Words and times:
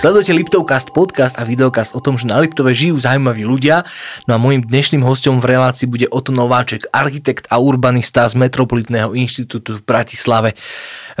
Sledujete 0.00 0.32
Liptovcast 0.32 0.96
podcast 0.96 1.36
a 1.36 1.44
videokast 1.44 1.92
o 1.92 2.00
tom, 2.00 2.16
že 2.16 2.24
na 2.24 2.40
Liptove 2.40 2.72
žijú 2.72 2.96
zaujímaví 2.96 3.44
ľudia. 3.44 3.84
No 4.24 4.32
a 4.32 4.40
môjim 4.40 4.64
dnešným 4.64 5.04
hostom 5.04 5.44
v 5.44 5.52
relácii 5.52 5.84
bude 5.84 6.08
Oto 6.08 6.32
Nováček, 6.32 6.88
architekt 6.88 7.44
a 7.52 7.60
urbanista 7.60 8.24
z 8.24 8.32
Metropolitného 8.40 9.12
inštitútu 9.12 9.76
v 9.76 9.84
Bratislave. 9.84 10.56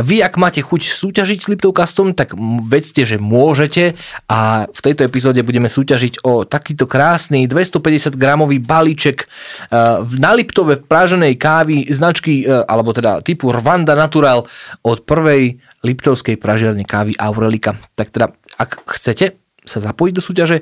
Vy, 0.00 0.24
ak 0.24 0.40
máte 0.40 0.64
chuť 0.64 0.96
súťažiť 0.96 1.38
s 1.44 1.50
Liptovcastom, 1.52 2.16
tak 2.16 2.32
vedzte, 2.64 3.04
že 3.04 3.20
môžete 3.20 4.00
a 4.32 4.64
v 4.72 4.80
tejto 4.80 5.04
epizóde 5.04 5.44
budeme 5.44 5.68
súťažiť 5.68 6.24
o 6.24 6.48
takýto 6.48 6.88
krásny 6.88 7.44
250 7.44 8.16
gramový 8.16 8.64
balíček 8.64 9.28
eh, 9.28 10.00
na 10.16 10.32
Liptove 10.32 10.80
v 10.80 10.88
práženej 10.88 11.36
kávy 11.36 11.84
značky, 11.92 12.48
eh, 12.48 12.64
alebo 12.64 12.96
teda 12.96 13.20
typu 13.20 13.52
Rwanda 13.52 13.92
Natural 13.92 14.40
od 14.88 15.04
prvej 15.04 15.60
Liptovskej 15.80 16.36
pražiarne 16.36 16.84
kávy 16.84 17.16
Aurelika. 17.16 17.72
Tak 17.96 18.12
teda, 18.12 18.32
ak 18.60 18.84
chcete 18.84 19.40
sa 19.64 19.78
zapojiť 19.80 20.12
do 20.12 20.22
súťaže, 20.22 20.60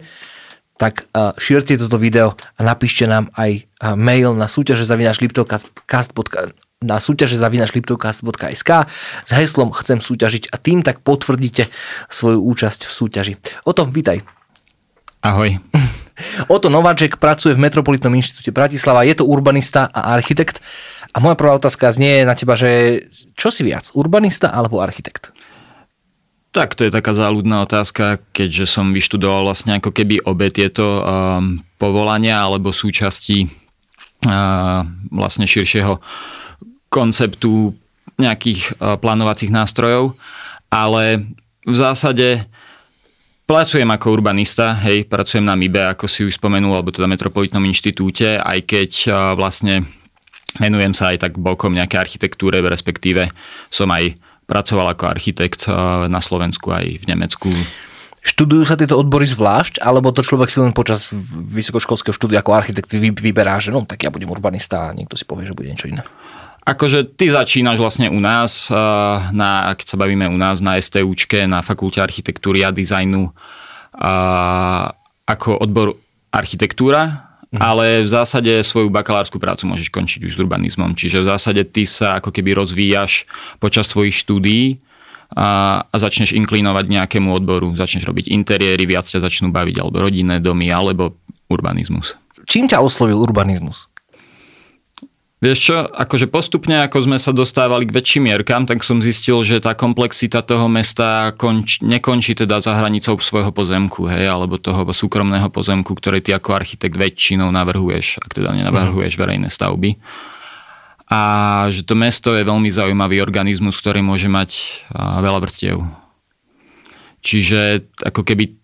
tak 0.79 1.11
uh, 1.11 1.35
šírte 1.35 1.75
toto 1.75 1.99
video 1.99 2.39
a 2.55 2.61
napíšte 2.63 3.11
nám 3.11 3.35
aj 3.35 3.67
uh, 3.83 3.99
mail 3.99 4.39
na 4.39 4.47
súťaže 4.47 4.87
zavinač 4.87 5.19
na 6.79 7.03
súťaže 7.03 7.35
zavinačliptovcast.sk 7.43 8.71
s 9.27 9.31
heslom 9.35 9.75
chcem 9.75 9.99
súťažiť 9.99 10.55
a 10.55 10.57
tým 10.63 10.87
tak 10.87 11.03
potvrdíte 11.03 11.67
svoju 12.07 12.39
účasť 12.39 12.87
v 12.87 12.93
súťaži. 12.95 13.35
O 13.67 13.75
tom 13.75 13.91
vítaj. 13.91 14.23
Ahoj. 15.19 15.59
Oto 16.55 16.71
Nováček 16.71 17.19
pracuje 17.19 17.59
v 17.59 17.63
Metropolitnom 17.67 18.15
inštitúte 18.15 18.55
Bratislava, 18.55 19.07
je 19.07 19.19
to 19.19 19.27
urbanista 19.27 19.91
a 19.91 20.15
architekt. 20.15 20.63
A 21.15 21.19
moja 21.19 21.35
prvá 21.35 21.59
otázka 21.59 21.91
znie 21.91 22.23
na 22.23 22.39
teba, 22.39 22.55
že 22.55 23.03
čo 23.35 23.51
si 23.51 23.67
viac, 23.67 23.91
urbanista 23.99 24.55
alebo 24.55 24.79
architekt? 24.79 25.35
Tak 26.49 26.75
to 26.75 26.89
je 26.89 26.93
taká 26.93 27.13
záľudná 27.13 27.61
otázka, 27.69 28.25
keďže 28.33 28.65
som 28.65 28.97
vyštudoval 28.97 29.45
vlastne 29.45 29.77
ako 29.77 29.93
keby 29.93 30.25
obe 30.25 30.49
tieto 30.49 31.05
um, 31.05 31.61
povolania 31.77 32.41
alebo 32.41 32.73
súčasti 32.73 33.45
uh, 33.45 34.81
vlastne 35.13 35.45
širšieho 35.45 36.01
konceptu 36.89 37.77
nejakých 38.17 38.81
uh, 38.81 38.97
plánovacích 38.97 39.53
nástrojov, 39.53 40.17
ale 40.73 41.29
v 41.69 41.77
zásade 41.77 42.49
Pracujem 43.49 43.89
ako 43.89 44.13
urbanista, 44.13 44.77
hej, 44.77 45.09
pracujem 45.09 45.41
na 45.41 45.57
MIBE, 45.57 45.97
ako 45.97 46.05
si 46.05 46.21
už 46.21 46.37
spomenul, 46.37 46.69
alebo 46.69 46.93
teda 46.93 47.09
Metropolitnom 47.09 47.65
inštitúte, 47.65 48.37
aj 48.37 48.61
keď 48.69 48.91
uh, 49.09 49.33
vlastne 49.33 49.89
Venujem 50.57 50.97
sa 50.97 51.13
aj 51.13 51.29
tak 51.29 51.33
bokom 51.37 51.77
nejaké 51.77 52.01
architektúre, 52.01 52.59
respektíve 52.65 53.29
som 53.69 53.93
aj 53.93 54.17
pracoval 54.49 54.97
ako 54.97 55.05
architekt 55.13 55.69
eh, 55.69 55.73
na 56.09 56.25
Slovensku 56.25 56.73
aj 56.73 56.87
v 56.99 57.05
Nemecku. 57.05 57.53
Študujú 58.19 58.67
sa 58.67 58.75
tieto 58.75 58.99
odbory 58.99 59.29
zvlášť, 59.29 59.79
alebo 59.79 60.11
to 60.11 60.27
človek 60.27 60.51
si 60.51 60.59
len 60.59 60.75
počas 60.75 61.07
vysokoškolského 61.55 62.17
štúdia 62.17 62.43
ako 62.43 62.57
architekt 62.57 62.91
vyberá, 62.97 63.63
že 63.63 63.71
no 63.71 63.87
tak 63.87 64.03
ja 64.03 64.11
budem 64.11 64.29
urbanista 64.29 64.91
a 64.91 64.95
niekto 64.97 65.15
si 65.15 65.23
povie, 65.23 65.47
že 65.47 65.55
bude 65.55 65.71
niečo 65.71 65.87
iné? 65.87 66.03
Akože 66.69 67.17
ty 67.17 67.33
začínaš 67.33 67.81
vlastne 67.81 68.09
u 68.09 68.21
nás, 68.21 68.73
eh, 68.73 68.77
na, 69.37 69.69
keď 69.77 69.87
sa 69.87 70.01
bavíme 70.01 70.27
u 70.33 70.39
nás 70.41 70.65
na 70.65 70.81
STUčke, 70.81 71.45
na 71.45 71.61
Fakulte 71.61 72.01
architektúry 72.01 72.65
a 72.65 72.73
dizajnu, 72.73 73.29
eh, 73.29 74.87
ako 75.29 75.61
odbor 75.61 76.01
architektúra, 76.33 77.28
Mhm. 77.49 77.61
Ale 77.65 78.05
v 78.05 78.09
zásade 78.09 78.53
svoju 78.61 78.93
bakalárskú 78.93 79.41
prácu 79.41 79.65
môžeš 79.65 79.89
končiť 79.89 80.21
už 80.29 80.37
s 80.37 80.41
urbanizmom. 80.41 80.93
Čiže 80.93 81.25
v 81.25 81.29
zásade 81.33 81.63
ty 81.65 81.89
sa 81.89 82.21
ako 82.21 82.29
keby 82.29 82.53
rozvíjaš 82.53 83.25
počas 83.57 83.89
svojich 83.89 84.13
štúdií 84.21 84.77
a, 85.33 85.81
a 85.89 85.97
začneš 85.97 86.37
inklinovať 86.37 86.85
nejakému 86.93 87.33
odboru. 87.33 87.73
Začneš 87.73 88.05
robiť 88.05 88.29
interiéry, 88.29 88.85
viac 88.85 89.09
ťa 89.09 89.25
začnú 89.25 89.49
baviť 89.49 89.81
alebo 89.81 89.97
rodinné 89.97 90.45
domy, 90.45 90.69
alebo 90.69 91.17
urbanizmus. 91.49 92.21
Čím 92.45 92.69
ťa 92.69 92.85
oslovil 92.85 93.17
urbanizmus? 93.17 93.89
Vieš 95.39 95.59
čo, 95.71 95.87
akože 95.87 96.27
postupne, 96.27 96.83
ako 96.83 96.99
sme 97.07 97.15
sa 97.15 97.31
dostávali 97.31 97.87
k 97.87 97.95
väčším 97.95 98.27
mierkam, 98.27 98.67
tak 98.67 98.83
som 98.83 98.99
zistil, 98.99 99.39
že 99.47 99.63
tá 99.63 99.71
komplexita 99.71 100.43
toho 100.43 100.67
mesta 100.67 101.31
konč, 101.39 101.79
nekončí 101.79 102.35
teda 102.35 102.59
za 102.59 102.75
hranicou 102.75 103.15
svojho 103.23 103.55
pozemku, 103.55 104.11
hej, 104.11 104.27
alebo 104.27 104.59
toho 104.59 104.83
súkromného 104.91 105.47
pozemku, 105.47 105.95
ktorý 105.95 106.19
ty 106.19 106.35
ako 106.35 106.59
architekt 106.59 106.99
väčšinou 106.99 107.55
navrhuješ, 107.55 108.19
ak 108.19 108.35
teda 108.35 108.51
nenavrhuješ 108.51 109.15
mhm. 109.15 109.21
verejné 109.23 109.49
stavby. 109.49 109.95
A 111.09 111.21
že 111.71 111.87
to 111.87 111.95
mesto 111.95 112.35
je 112.35 112.43
veľmi 112.43 112.69
zaujímavý 112.69 113.23
organizmus, 113.23 113.79
ktorý 113.79 114.03
môže 114.03 114.27
mať 114.27 114.85
veľa 114.93 115.39
vrstiev. 115.39 115.81
Čiže 117.23 117.87
ako 118.03 118.27
keby 118.27 118.59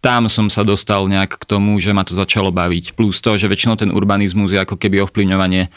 tam 0.00 0.32
som 0.32 0.48
sa 0.48 0.64
dostal 0.64 1.04
nejak 1.10 1.42
k 1.42 1.44
tomu, 1.44 1.76
že 1.76 1.92
ma 1.92 2.06
to 2.06 2.16
začalo 2.16 2.48
baviť. 2.48 2.96
Plus 2.96 3.20
to, 3.20 3.36
že 3.36 3.50
väčšinou 3.52 3.76
ten 3.76 3.92
urbanizmus 3.92 4.54
je 4.54 4.62
ako 4.62 4.80
keby 4.80 5.04
ovplyvňovanie 5.04 5.68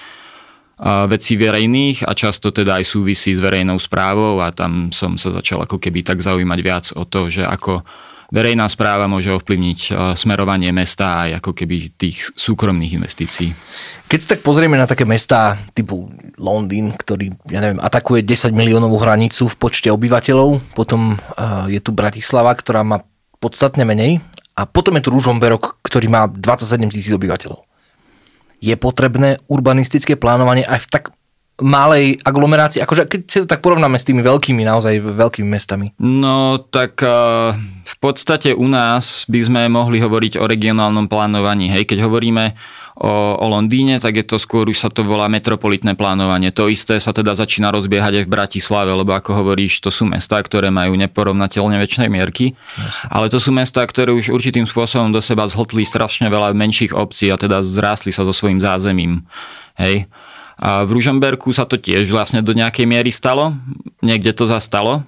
vecí 0.82 1.38
verejných 1.38 2.10
a 2.10 2.18
často 2.18 2.50
teda 2.50 2.82
aj 2.82 2.86
súvisí 2.90 3.38
s 3.38 3.40
verejnou 3.40 3.78
správou 3.78 4.42
a 4.42 4.50
tam 4.50 4.90
som 4.90 5.16
sa 5.22 5.30
začal 5.30 5.64
ako 5.64 5.78
keby 5.78 6.02
tak 6.02 6.20
zaujímať 6.20 6.60
viac 6.66 6.86
o 6.98 7.06
to, 7.06 7.30
že 7.30 7.46
ako 7.46 7.86
verejná 8.34 8.66
správa 8.66 9.06
môže 9.06 9.30
ovplyvniť 9.30 9.94
smerovanie 10.18 10.74
mesta 10.74 11.30
aj 11.30 11.38
ako 11.38 11.54
keby 11.54 11.94
tých 11.94 12.34
súkromných 12.34 12.98
investícií. 12.98 13.54
Keď 14.10 14.18
sa 14.18 14.28
tak 14.34 14.42
pozrieme 14.42 14.74
na 14.74 14.90
také 14.90 15.06
mesta 15.06 15.62
typu 15.78 16.10
Londýn, 16.42 16.90
ktorý, 16.90 17.30
ja 17.54 17.62
neviem, 17.62 17.78
atakuje 17.78 18.26
10 18.26 18.50
miliónovú 18.58 18.98
hranicu 18.98 19.46
v 19.46 19.56
počte 19.62 19.94
obyvateľov, 19.94 20.74
potom 20.74 21.22
je 21.70 21.78
tu 21.78 21.94
Bratislava, 21.94 22.50
ktorá 22.58 22.82
má 22.82 23.06
podstatne 23.38 23.86
menej 23.86 24.26
a 24.58 24.66
potom 24.66 24.98
je 24.98 25.06
tu 25.06 25.14
Ružomberok, 25.14 25.78
ktorý 25.86 26.10
má 26.10 26.26
27 26.26 26.90
tisíc 26.90 27.14
obyvateľov 27.14 27.62
je 28.64 28.76
potrebné 28.80 29.36
urbanistické 29.52 30.16
plánovanie 30.16 30.64
aj 30.64 30.88
v 30.88 30.90
tak 30.90 31.04
malej 31.62 32.18
aglomerácii, 32.26 32.82
akože 32.82 33.06
keď 33.06 33.22
si 33.30 33.38
to 33.44 33.46
tak 33.46 33.62
porovnáme 33.62 34.00
s 34.00 34.08
tými 34.08 34.26
veľkými, 34.26 34.66
naozaj 34.66 35.04
veľkými 35.04 35.46
mestami? 35.46 35.94
No 36.02 36.58
tak 36.58 36.98
uh, 37.06 37.54
v 37.84 37.96
podstate 38.02 38.58
u 38.58 38.66
nás 38.66 39.28
by 39.30 39.40
sme 39.44 39.62
mohli 39.70 40.02
hovoriť 40.02 40.42
o 40.42 40.50
regionálnom 40.50 41.06
plánovaní. 41.06 41.70
Hej, 41.70 41.94
keď 41.94 42.10
hovoríme 42.10 42.58
o, 42.98 43.12
o 43.38 43.46
Londýne, 43.50 43.98
tak 43.98 44.22
je 44.22 44.26
to 44.26 44.38
skôr 44.38 44.70
už 44.70 44.78
sa 44.78 44.90
to 44.94 45.02
volá 45.02 45.26
metropolitné 45.26 45.98
plánovanie. 45.98 46.54
To 46.54 46.70
isté 46.70 47.02
sa 47.02 47.10
teda 47.10 47.34
začína 47.34 47.74
rozbiehať 47.74 48.22
aj 48.22 48.26
v 48.26 48.34
Bratislave, 48.34 48.92
lebo 48.94 49.14
ako 49.18 49.44
hovoríš, 49.44 49.82
to 49.82 49.90
sú 49.90 50.06
mestá, 50.06 50.42
ktoré 50.42 50.70
majú 50.70 50.94
neporovnateľne 50.98 51.82
väčšej 51.82 52.10
mierky, 52.10 52.54
Jasne. 52.78 53.06
ale 53.10 53.26
to 53.34 53.42
sú 53.42 53.50
mestá, 53.50 53.82
ktoré 53.86 54.14
už 54.14 54.30
určitým 54.30 54.70
spôsobom 54.70 55.10
do 55.10 55.22
seba 55.22 55.50
zhltli 55.50 55.86
strašne 55.86 56.30
veľa 56.30 56.54
menších 56.54 56.94
obcí 56.94 57.34
a 57.34 57.38
teda 57.40 57.66
zrástli 57.66 58.14
sa 58.14 58.26
so 58.26 58.34
svojím 58.34 58.62
zázemím. 58.62 59.26
Hej. 59.78 60.06
A 60.62 60.86
v 60.86 61.02
Ružomberku 61.02 61.50
sa 61.50 61.66
to 61.66 61.82
tiež 61.82 62.06
vlastne 62.14 62.46
do 62.46 62.54
nejakej 62.54 62.86
miery 62.86 63.10
stalo, 63.10 63.58
niekde 64.06 64.38
to 64.38 64.46
zastalo. 64.46 65.02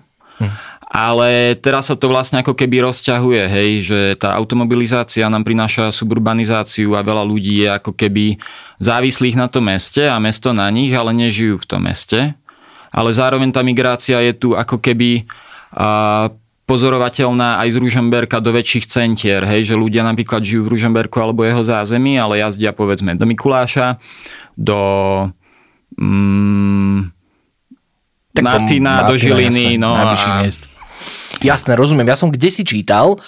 Ale 0.95 1.59
teraz 1.59 1.91
sa 1.91 1.99
to 1.99 2.07
vlastne 2.07 2.39
ako 2.39 2.55
keby 2.55 2.79
rozťahuje, 2.85 3.43
hej, 3.51 3.69
že 3.83 3.99
tá 4.15 4.31
automobilizácia 4.37 5.27
nám 5.27 5.43
prináša 5.43 5.91
suburbanizáciu 5.91 6.95
a 6.95 7.03
veľa 7.03 7.25
ľudí 7.25 7.67
je 7.67 7.69
ako 7.73 7.91
keby 7.91 8.39
závislých 8.79 9.35
na 9.35 9.51
tom 9.51 9.67
meste 9.67 10.07
a 10.07 10.15
mesto 10.23 10.55
na 10.55 10.69
nich, 10.71 10.95
ale 10.95 11.11
nežijú 11.11 11.59
v 11.59 11.67
tom 11.67 11.83
meste. 11.83 12.37
Ale 12.95 13.11
zároveň 13.11 13.51
tá 13.51 13.59
migrácia 13.59 14.23
je 14.23 14.33
tu 14.39 14.55
ako 14.55 14.79
keby 14.79 15.27
a, 15.75 16.31
pozorovateľná 16.65 17.61
aj 17.61 17.75
z 17.75 17.77
Ružomberka 17.77 18.41
do 18.41 18.49
väčších 18.49 18.89
centier, 18.89 19.45
hej, 19.45 19.73
že 19.73 19.75
ľudia 19.77 20.01
napríklad 20.01 20.41
žijú 20.41 20.65
v 20.65 20.73
Ružomberku 20.73 21.21
alebo 21.21 21.45
jeho 21.45 21.61
zázemí, 21.61 22.17
ale 22.17 22.41
jazdia 22.41 22.73
povedzme 22.73 23.13
do 23.13 23.25
Mikuláša, 23.29 24.01
do 24.57 24.79
mm, 25.99 27.14
Martina, 28.41 29.07
do 29.07 29.15
Žiliny, 29.15 29.75
jasné, 29.75 29.79
no 29.79 29.95
a, 29.95 30.43
miest. 30.43 30.67
Jasné, 31.43 31.75
rozumiem. 31.75 32.07
Ja 32.07 32.17
som 32.17 32.31
kde 32.31 32.49
si 32.51 32.63
čítal, 32.63 33.19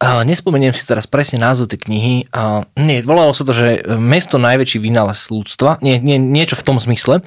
Uh, 0.00 0.24
nespomeniem 0.24 0.72
si 0.72 0.88
teraz 0.88 1.04
presne 1.04 1.44
názov 1.44 1.68
tej 1.68 1.84
knihy. 1.84 2.24
Uh, 2.32 2.64
nie, 2.80 3.04
volalo 3.04 3.36
sa 3.36 3.44
to, 3.44 3.52
že 3.52 3.84
mesto 4.00 4.40
najväčší 4.40 4.80
vynález 4.80 5.28
ľudstva. 5.28 5.76
Nie, 5.84 6.00
nie, 6.00 6.16
niečo 6.16 6.56
v 6.56 6.64
tom 6.64 6.80
zmysle. 6.80 7.20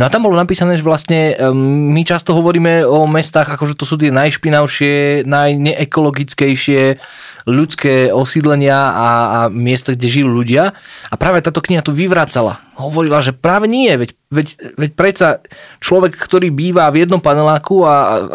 No 0.00 0.02
a 0.02 0.08
tam 0.08 0.24
bolo 0.24 0.32
napísané, 0.32 0.80
že 0.80 0.88
vlastne 0.88 1.36
um, 1.36 1.92
my 1.92 2.00
často 2.08 2.32
hovoríme 2.32 2.88
o 2.88 3.04
mestách, 3.04 3.52
ako 3.52 3.68
že 3.68 3.76
to 3.76 3.84
sú 3.84 4.00
tie 4.00 4.08
najšpinavšie, 4.16 5.28
najneekologickejšie 5.28 6.96
ľudské 7.52 8.08
osídlenia 8.08 8.96
a, 8.96 9.08
a 9.12 9.38
miesta, 9.52 9.92
kde 9.92 10.08
žijú 10.08 10.32
ľudia. 10.32 10.72
A 11.12 11.14
práve 11.20 11.44
táto 11.44 11.60
kniha 11.60 11.84
to 11.84 11.92
vyvracala 11.92 12.64
hovorila, 12.76 13.24
že 13.24 13.32
práve 13.32 13.64
nie, 13.66 13.88
veď, 13.88 14.12
veď, 14.28 14.46
veď 14.76 14.90
predsa 14.92 15.28
človek, 15.80 16.12
ktorý 16.14 16.52
býva 16.52 16.92
v 16.92 17.02
jednom 17.04 17.18
paneláku 17.18 17.82
a 17.88 17.94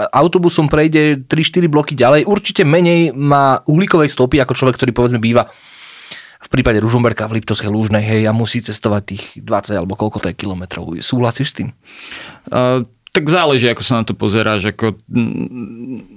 autobusom 0.09 0.65
prejde 0.65 1.21
3-4 1.29 1.69
bloky 1.69 1.93
ďalej, 1.93 2.25
určite 2.25 2.65
menej 2.65 3.13
má 3.13 3.61
uhlíkovej 3.69 4.09
stopy 4.09 4.41
ako 4.41 4.57
človek, 4.57 4.81
ktorý 4.81 4.91
povedzme 4.97 5.21
býva 5.21 5.45
v 6.41 6.49
prípade 6.49 6.81
Ružomberka 6.81 7.29
v 7.29 7.37
Liptovskej 7.37 7.69
Lúžnej, 7.69 8.01
hej, 8.01 8.25
a 8.25 8.33
musí 8.33 8.65
cestovať 8.65 9.01
tých 9.05 9.23
20 9.45 9.77
alebo 9.77 9.93
koľko 9.93 10.25
to 10.25 10.27
je 10.33 10.35
kilometrov. 10.41 10.89
Súhlasíš 10.97 11.53
s 11.53 11.55
tým? 11.61 11.69
Uh, 12.49 12.81
tak 13.11 13.27
záleží, 13.27 13.67
ako 13.67 13.83
sa 13.83 13.99
na 13.99 14.03
to 14.07 14.15
pozeráš. 14.15 14.71
Ako, 14.71 14.95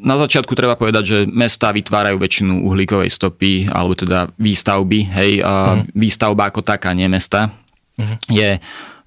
na 0.00 0.14
začiatku 0.14 0.54
treba 0.54 0.78
povedať, 0.78 1.04
že 1.04 1.18
mesta 1.26 1.74
vytvárajú 1.74 2.22
väčšinu 2.22 2.70
uhlíkovej 2.70 3.10
stopy, 3.10 3.66
alebo 3.66 3.98
teda 3.98 4.30
výstavby. 4.38 5.10
Hej, 5.10 5.32
uh-huh. 5.42 5.90
výstavba 5.90 6.54
ako 6.54 6.62
taká, 6.62 6.94
nie 6.94 7.10
mesta, 7.10 7.50
uh-huh. 7.98 8.16
je, 8.30 8.58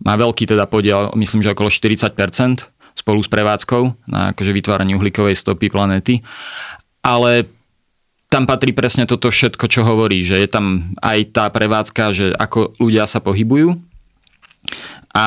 má 0.04 0.13
veľký 0.16 0.48
teda 0.48 0.68
podiel, 0.69 1.12
myslím, 1.16 1.42
že 1.44 1.54
okolo 1.54 1.72
40% 1.72 2.13
spolu 2.98 3.19
s 3.22 3.30
prevádzkou 3.30 4.10
na 4.10 4.34
akože 4.34 4.51
vytváranie 4.51 4.98
uhlíkovej 4.98 5.38
stopy 5.38 5.69
planety. 5.69 6.25
Ale 7.06 7.45
tam 8.28 8.44
patrí 8.44 8.75
presne 8.75 9.07
toto 9.07 9.31
všetko, 9.31 9.66
čo 9.72 9.88
hovorí, 9.88 10.25
že 10.25 10.42
je 10.44 10.50
tam 10.50 10.98
aj 11.00 11.31
tá 11.31 11.45
prevádzka, 11.48 12.04
že 12.12 12.25
ako 12.36 12.75
ľudia 12.81 13.07
sa 13.07 13.24
pohybujú. 13.24 13.78
A 15.16 15.25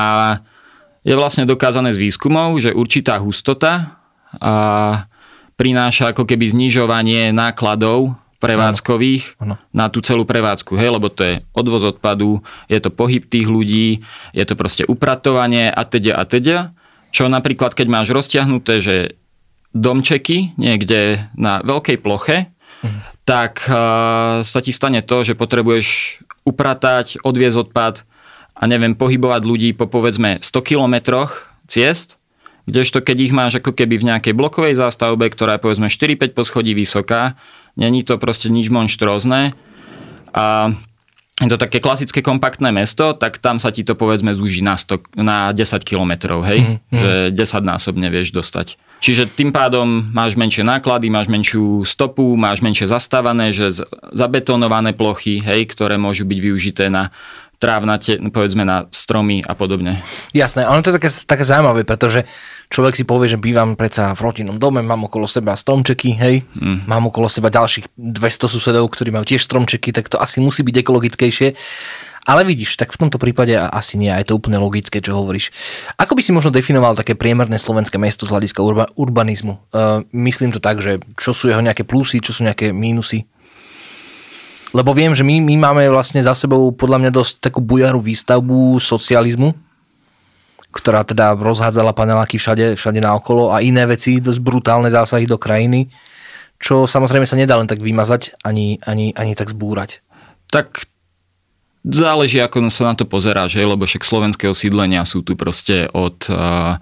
je 1.00 1.14
vlastne 1.16 1.48
dokázané 1.48 1.96
z 1.96 2.02
výskumov, 2.02 2.60
že 2.60 2.76
určitá 2.76 3.16
hustota 3.16 3.96
a 4.36 4.52
prináša 5.56 6.12
ako 6.12 6.28
keby 6.28 6.52
znižovanie 6.52 7.32
nákladov 7.32 8.14
prevádzkových 8.40 9.36
ano. 9.38 9.54
Ano. 9.60 9.68
na 9.70 9.86
tú 9.92 10.00
celú 10.00 10.24
prevádzku, 10.24 10.74
hej, 10.80 10.90
lebo 10.96 11.12
to 11.12 11.22
je 11.22 11.34
odvoz 11.52 11.84
odpadu, 11.96 12.40
je 12.66 12.80
to 12.80 12.88
pohyb 12.88 13.22
tých 13.22 13.46
ľudí, 13.46 14.00
je 14.32 14.44
to 14.48 14.56
proste 14.56 14.88
upratovanie 14.88 15.68
a 15.68 15.82
teda 15.84 16.16
a 16.16 16.24
teda, 16.24 16.56
čo 17.12 17.28
napríklad 17.28 17.76
keď 17.76 17.86
máš 17.86 18.08
roztiahnuté, 18.10 18.80
že 18.80 18.96
domčeky 19.76 20.56
niekde 20.58 21.30
na 21.36 21.60
veľkej 21.62 22.00
ploche, 22.00 22.50
mhm. 22.82 22.98
tak 23.28 23.62
uh, 23.68 24.40
sa 24.42 24.58
ti 24.64 24.72
stane 24.72 25.04
to, 25.04 25.22
že 25.22 25.38
potrebuješ 25.38 26.18
upratať, 26.48 27.20
odviezť 27.22 27.68
odpad, 27.68 27.94
a 28.60 28.68
neviem, 28.68 28.92
pohybovať 28.92 29.42
ľudí 29.48 29.72
po 29.72 29.88
povedzme 29.88 30.44
100 30.44 30.68
kilometroch 30.68 31.48
ciest, 31.64 32.20
kdežto 32.68 33.00
keď 33.00 33.16
ich 33.24 33.32
máš 33.32 33.64
ako 33.64 33.72
keby 33.72 33.96
v 33.96 34.08
nejakej 34.12 34.36
blokovej 34.36 34.76
zástavbe, 34.76 35.32
ktorá 35.32 35.56
je 35.56 35.64
povedzme 35.64 35.88
4-5 35.88 36.36
poschodí 36.36 36.76
vysoká, 36.76 37.40
není 37.76 38.02
to 38.02 38.18
proste 38.18 38.50
nič 38.50 38.70
monštrózne 38.70 39.52
a 40.34 40.74
je 41.40 41.48
to 41.48 41.56
také 41.56 41.80
klasické 41.80 42.20
kompaktné 42.20 42.68
mesto, 42.68 43.16
tak 43.16 43.40
tam 43.40 43.56
sa 43.56 43.72
ti 43.72 43.80
to 43.80 43.96
povedzme 43.96 44.36
zúži 44.36 44.60
na, 44.60 44.76
100, 44.76 45.16
na 45.16 45.56
10 45.56 45.88
kilometrov, 45.88 46.44
hej, 46.44 46.60
mm, 46.60 46.92
mm. 46.92 47.00
že 47.00 47.12
10 47.32 47.64
násobne 47.64 48.12
vieš 48.12 48.36
dostať. 48.36 48.76
Čiže 49.00 49.32
tým 49.32 49.48
pádom 49.48 50.12
máš 50.12 50.36
menšie 50.36 50.60
náklady, 50.60 51.08
máš 51.08 51.32
menšiu 51.32 51.80
stopu, 51.88 52.36
máš 52.36 52.60
menšie 52.60 52.84
zastávané, 52.84 53.48
že 53.56 53.72
zabetonované 54.12 54.92
plochy, 54.92 55.40
hej, 55.40 55.64
ktoré 55.72 55.96
môžu 55.96 56.28
byť 56.28 56.38
využité 56.44 56.84
na 56.92 57.08
trávnate, 57.60 58.16
povedzme 58.32 58.64
na 58.64 58.88
stromy 58.88 59.44
a 59.44 59.52
podobne. 59.52 60.00
Jasné, 60.32 60.64
ale 60.64 60.80
to 60.80 60.90
je 60.90 60.96
také, 60.96 61.08
také 61.28 61.44
zaujímavé, 61.44 61.84
pretože 61.84 62.24
človek 62.72 62.96
si 62.96 63.04
povie, 63.04 63.28
že 63.28 63.36
bývam 63.36 63.76
predsa 63.76 64.16
v 64.16 64.24
rodinnom 64.24 64.56
dome, 64.56 64.80
mám 64.80 65.04
okolo 65.04 65.28
seba 65.28 65.52
stromčeky, 65.52 66.16
hej, 66.16 66.40
mm. 66.56 66.88
mám 66.88 67.12
okolo 67.12 67.28
seba 67.28 67.52
ďalších 67.52 67.92
200 68.00 68.48
susedov, 68.48 68.88
ktorí 68.88 69.12
majú 69.12 69.28
tiež 69.28 69.44
stromčeky, 69.44 69.92
tak 69.92 70.08
to 70.08 70.16
asi 70.16 70.40
musí 70.40 70.64
byť 70.64 70.76
ekologickejšie. 70.80 71.48
Ale 72.24 72.44
vidíš, 72.44 72.76
tak 72.76 72.92
v 72.92 73.00
tomto 73.00 73.16
prípade 73.16 73.56
asi 73.56 73.96
nie, 73.96 74.12
je 74.12 74.28
to 74.28 74.36
úplne 74.36 74.60
logické, 74.60 75.00
čo 75.00 75.16
hovoríš. 75.16 75.52
Ako 75.96 76.12
by 76.12 76.20
si 76.20 76.36
možno 76.36 76.52
definoval 76.52 76.92
také 76.92 77.16
priemerné 77.16 77.56
slovenské 77.56 77.96
mesto 77.96 78.28
z 78.28 78.32
hľadiska 78.36 78.60
urba, 78.60 78.92
urbanizmu? 78.92 79.56
Uh, 79.72 80.04
myslím 80.12 80.52
to 80.52 80.60
tak, 80.60 80.84
že 80.84 81.00
čo 81.16 81.32
sú 81.32 81.48
jeho 81.48 81.64
nejaké 81.64 81.88
plusy, 81.88 82.20
čo 82.20 82.36
sú 82.36 82.44
nejaké 82.44 82.76
mínusy? 82.76 83.24
Lebo 84.70 84.94
viem, 84.94 85.10
že 85.10 85.26
my, 85.26 85.42
my 85.42 85.54
máme 85.58 85.82
vlastne 85.90 86.22
za 86.22 86.34
sebou 86.34 86.70
podľa 86.70 87.02
mňa 87.02 87.10
dosť 87.10 87.50
takú 87.50 87.58
bujarú 87.58 87.98
výstavbu 87.98 88.78
socializmu, 88.78 89.50
ktorá 90.70 91.02
teda 91.02 91.34
rozhádzala 91.34 91.90
paneláky 91.90 92.38
všade, 92.38 92.78
všade 92.78 93.02
naokolo 93.02 93.50
a 93.50 93.58
iné 93.58 93.82
veci, 93.90 94.22
dosť 94.22 94.38
brutálne 94.38 94.86
zásahy 94.86 95.26
do 95.26 95.34
krajiny, 95.34 95.90
čo 96.62 96.86
samozrejme 96.86 97.26
sa 97.26 97.34
nedá 97.34 97.58
len 97.58 97.66
tak 97.66 97.82
vymazať, 97.82 98.38
ani, 98.46 98.78
ani, 98.86 99.10
ani 99.18 99.34
tak 99.34 99.50
zbúrať. 99.50 100.06
Tak 100.54 100.86
záleží, 101.82 102.38
ako 102.38 102.70
sa 102.70 102.92
na 102.92 102.94
to 102.94 103.10
pozerá, 103.10 103.50
že? 103.50 103.66
lebo 103.66 103.82
však 103.82 104.06
slovenské 104.06 104.46
osídlenia 104.46 105.02
sú 105.02 105.26
tu 105.26 105.34
proste 105.34 105.90
od 105.90 106.22
uh, 106.30 106.78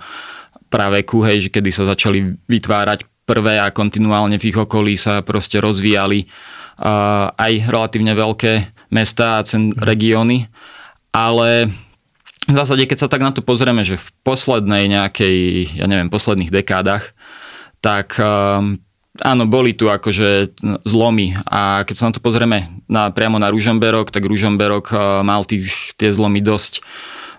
praveku, 0.69 1.25
hej, 1.25 1.49
že 1.49 1.53
kedy 1.55 1.71
sa 1.73 1.89
začali 1.89 2.37
vytvárať 2.45 3.09
prvé 3.25 3.61
a 3.61 3.73
kontinuálne 3.73 4.37
v 4.37 4.53
ich 4.53 4.59
okolí 4.59 4.97
sa 4.97 5.25
proste 5.25 5.61
rozvíjali 5.61 6.29
aj 6.79 7.53
relatívne 7.67 8.15
veľké 8.15 8.71
mesta 8.95 9.43
a 9.43 9.45
cen 9.45 9.75
mhm. 9.75 9.83
regióny, 9.83 10.39
ale 11.13 11.69
v 12.49 12.55
zásade, 12.57 12.89
keď 12.89 12.99
sa 13.05 13.13
tak 13.13 13.21
na 13.21 13.29
to 13.29 13.45
pozrieme, 13.45 13.85
že 13.85 14.01
v 14.01 14.09
poslednej 14.25 14.89
nejakej, 14.89 15.37
ja 15.77 15.85
neviem, 15.85 16.09
posledných 16.09 16.49
dekádach, 16.49 17.13
tak 17.85 18.17
um, 18.17 18.81
áno, 19.21 19.45
boli 19.45 19.77
tu 19.77 19.93
akože 19.93 20.57
zlomy 20.89 21.37
a 21.45 21.85
keď 21.85 21.95
sa 21.95 22.07
na 22.09 22.15
to 22.17 22.25
pozrieme 22.25 22.65
na, 22.89 23.13
priamo 23.13 23.37
na 23.37 23.53
Ružomberok, 23.53 24.09
tak 24.09 24.25
Ružomberok 24.25 24.87
uh, 24.91 25.21
mal 25.21 25.45
tých, 25.45 25.93
tie 26.01 26.09
zlomy 26.09 26.41
dosť, 26.41 26.81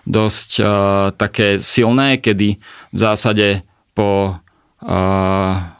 dosť 0.06 0.50
uh, 0.62 0.66
také 1.18 1.58
silné, 1.58 2.22
kedy 2.22 2.62
v 2.94 2.98
zásade 2.98 3.66
po 3.98 4.38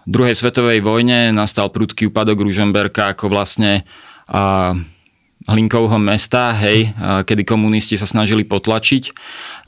druhej 0.05 0.35
svetovej 0.37 0.85
vojne 0.85 1.33
nastal 1.33 1.73
prudký 1.73 2.13
úpadok 2.13 2.45
Ružomberka 2.45 3.17
ako 3.17 3.33
vlastne 3.33 3.89
uh, 4.29 4.77
Hlinkovho 5.49 5.97
mesta, 5.97 6.53
hej, 6.53 6.93
uh, 6.93 7.25
kedy 7.25 7.49
komunisti 7.49 7.97
sa 7.97 8.05
snažili 8.05 8.45
potlačiť 8.45 9.17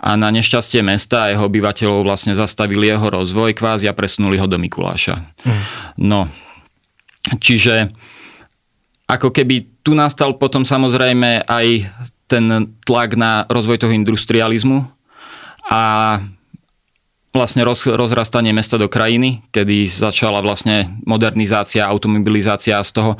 a 0.05 0.20
na 0.20 0.29
nešťastie 0.29 0.84
mesta 0.84 1.25
a 1.25 1.31
jeho 1.32 1.49
obyvateľov 1.49 2.05
vlastne 2.05 2.37
zastavili 2.37 2.93
jeho 2.93 3.08
rozvoj 3.08 3.56
kvázi 3.56 3.88
a 3.88 3.96
presunuli 3.96 4.37
ho 4.37 4.44
do 4.44 4.61
Mikuláša. 4.61 5.25
Mm. 5.49 5.62
No, 5.96 6.20
čiže 7.40 7.88
ako 9.08 9.32
keby 9.32 9.81
tu 9.81 9.96
nastal 9.96 10.37
potom 10.37 10.69
samozrejme 10.69 11.49
aj 11.49 11.67
ten 12.29 12.76
tlak 12.84 13.17
na 13.17 13.44
rozvoj 13.49 13.81
toho 13.81 13.93
industrializmu 13.93 14.88
a 15.69 15.82
vlastne 17.32 17.64
roz, 17.64 17.88
rozrastanie 17.88 18.52
mesta 18.52 18.76
do 18.76 18.93
krajiny, 18.93 19.40
kedy 19.50 19.88
začala 19.88 20.44
vlastne 20.44 20.93
modernizácia, 21.08 21.88
automobilizácia 21.88 22.76
z 22.84 22.93
toho 22.93 23.12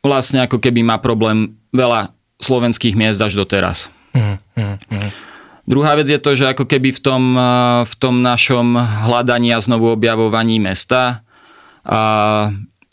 vlastne 0.00 0.44
ako 0.48 0.56
keby 0.56 0.80
má 0.80 0.96
problém 0.96 1.60
veľa 1.76 2.16
slovenských 2.40 2.96
miest 2.96 3.20
až 3.20 3.36
doteraz. 3.36 3.92
Mm, 4.16 4.36
mm, 4.56 4.76
mm. 4.88 5.10
Druhá 5.68 5.92
vec 6.00 6.08
je 6.08 6.16
to, 6.16 6.32
že 6.32 6.48
ako 6.48 6.64
keby 6.64 6.96
v 6.96 7.00
tom, 7.04 7.36
v 7.84 7.94
tom 8.00 8.24
našom 8.24 8.72
hľadaní 9.04 9.52
a 9.52 9.60
znovu 9.60 9.92
objavovaní 9.92 10.56
mesta 10.56 11.20
a 11.84 12.00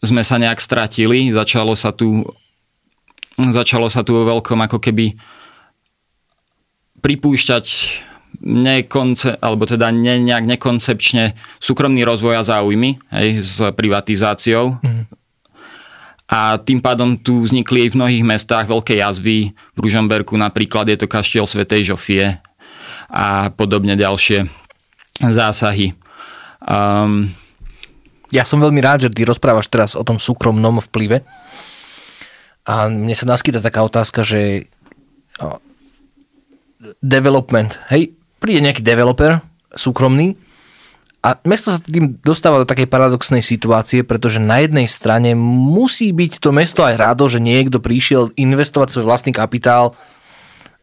sme 0.04 0.22
sa 0.28 0.36
nejak 0.36 0.60
stratili, 0.60 1.32
začalo 1.32 1.72
sa 1.80 1.96
tu 1.96 2.28
začalo 3.36 3.88
sa 3.92 4.04
tu 4.04 4.16
vo 4.16 4.24
veľkom 4.28 4.60
ako 4.64 4.80
keby 4.80 5.16
pripúšťať 7.04 7.66
nekonce, 8.46 9.42
alebo 9.42 9.66
teda 9.66 9.90
ne, 9.90 10.22
nejak 10.22 10.46
nekoncepčne 10.46 11.34
súkromný 11.58 12.06
rozvoj 12.06 12.40
a 12.40 12.44
záujmy 12.46 13.02
hej, 13.10 13.42
s 13.42 13.58
privatizáciou. 13.74 14.78
Mm. 14.86 15.10
A 16.26 16.58
tým 16.62 16.82
pádom 16.82 17.18
tu 17.18 17.42
vznikli 17.42 17.90
v 17.90 17.98
mnohých 18.02 18.26
mestách 18.26 18.66
veľké 18.66 18.98
jazvy. 18.98 19.54
V 19.54 19.80
Ružomberku 19.82 20.38
napríklad 20.38 20.90
je 20.90 20.98
to 20.98 21.10
kaštiel 21.10 21.46
Svetej 21.46 21.94
Žofie 21.94 22.38
a 23.10 23.54
podobne 23.54 23.94
ďalšie 23.94 24.50
zásahy. 25.22 25.94
Um, 26.66 27.30
ja 28.34 28.42
som 28.42 28.58
veľmi 28.58 28.82
rád, 28.82 29.06
že 29.06 29.14
ty 29.14 29.22
rozprávaš 29.22 29.70
teraz 29.70 29.94
o 29.94 30.02
tom 30.02 30.18
súkromnom 30.18 30.82
vplyve. 30.90 31.22
A 32.66 32.90
mne 32.90 33.14
sa 33.14 33.30
naskyta 33.30 33.62
taká 33.62 33.86
otázka, 33.86 34.26
že 34.26 34.66
development, 37.06 37.78
hej, 37.94 38.18
príde 38.46 38.62
nejaký 38.62 38.86
developer 38.86 39.42
súkromný 39.74 40.38
a 41.26 41.42
mesto 41.42 41.74
sa 41.74 41.82
tým 41.82 42.22
dostáva 42.22 42.62
do 42.62 42.70
takej 42.70 42.86
paradoxnej 42.86 43.42
situácie, 43.42 44.06
pretože 44.06 44.38
na 44.38 44.62
jednej 44.62 44.86
strane 44.86 45.34
musí 45.34 46.14
byť 46.14 46.38
to 46.38 46.54
mesto 46.54 46.86
aj 46.86 47.02
rádo, 47.02 47.26
že 47.26 47.42
niekto 47.42 47.82
prišiel 47.82 48.30
investovať 48.38 48.94
svoj 48.94 49.10
vlastný 49.10 49.34
kapitál 49.34 49.98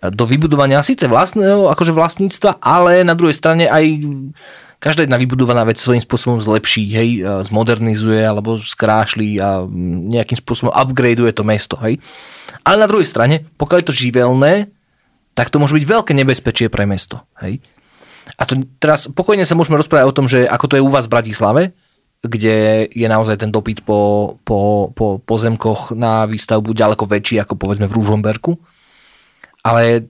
do 0.02 0.26
vybudovania 0.26 0.82
síce 0.82 1.06
vlastného 1.06 1.70
akože 1.70 1.94
vlastníctva, 1.94 2.58
ale 2.58 3.06
na 3.06 3.14
druhej 3.14 3.38
strane 3.38 3.70
aj 3.70 4.02
každá 4.82 5.06
jedna 5.06 5.14
vybudovaná 5.14 5.62
vec 5.62 5.78
svojím 5.78 6.02
spôsobom 6.02 6.42
zlepší, 6.42 6.90
hej, 6.90 7.22
zmodernizuje 7.46 8.18
alebo 8.26 8.58
skrášli 8.58 9.38
a 9.38 9.62
nejakým 10.10 10.42
spôsobom 10.42 10.74
upgradeuje 10.74 11.30
to 11.30 11.46
mesto, 11.46 11.78
hej. 11.86 12.02
Ale 12.66 12.82
na 12.82 12.90
druhej 12.90 13.06
strane, 13.06 13.46
pokiaľ 13.54 13.78
je 13.78 13.86
to 13.86 13.94
živelné, 13.94 14.74
tak 15.32 15.48
to 15.48 15.60
môže 15.60 15.72
byť 15.76 15.84
veľké 15.84 16.12
nebezpečie 16.12 16.68
pre 16.68 16.84
mesto. 16.84 17.24
Hej? 17.40 17.64
A 18.36 18.42
to 18.44 18.60
teraz 18.78 19.08
pokojne 19.10 19.44
sa 19.44 19.58
môžeme 19.58 19.80
rozprávať 19.80 20.06
o 20.08 20.16
tom, 20.16 20.26
že 20.28 20.44
ako 20.46 20.66
to 20.68 20.76
je 20.78 20.84
u 20.84 20.90
vás 20.92 21.08
v 21.08 21.14
Bratislave, 21.14 21.62
kde 22.22 22.86
je 22.86 23.06
naozaj 23.10 23.42
ten 23.42 23.50
dopyt 23.50 23.82
po, 23.82 24.34
po, 24.46 24.92
po 24.94 25.18
pozemkoch 25.18 25.98
na 25.98 26.22
výstavbu 26.30 26.70
ďaleko 26.70 27.02
väčší 27.02 27.42
ako 27.42 27.58
povedzme 27.58 27.90
v 27.90 27.96
Rúžomberku. 27.98 28.54
Ale 29.66 30.06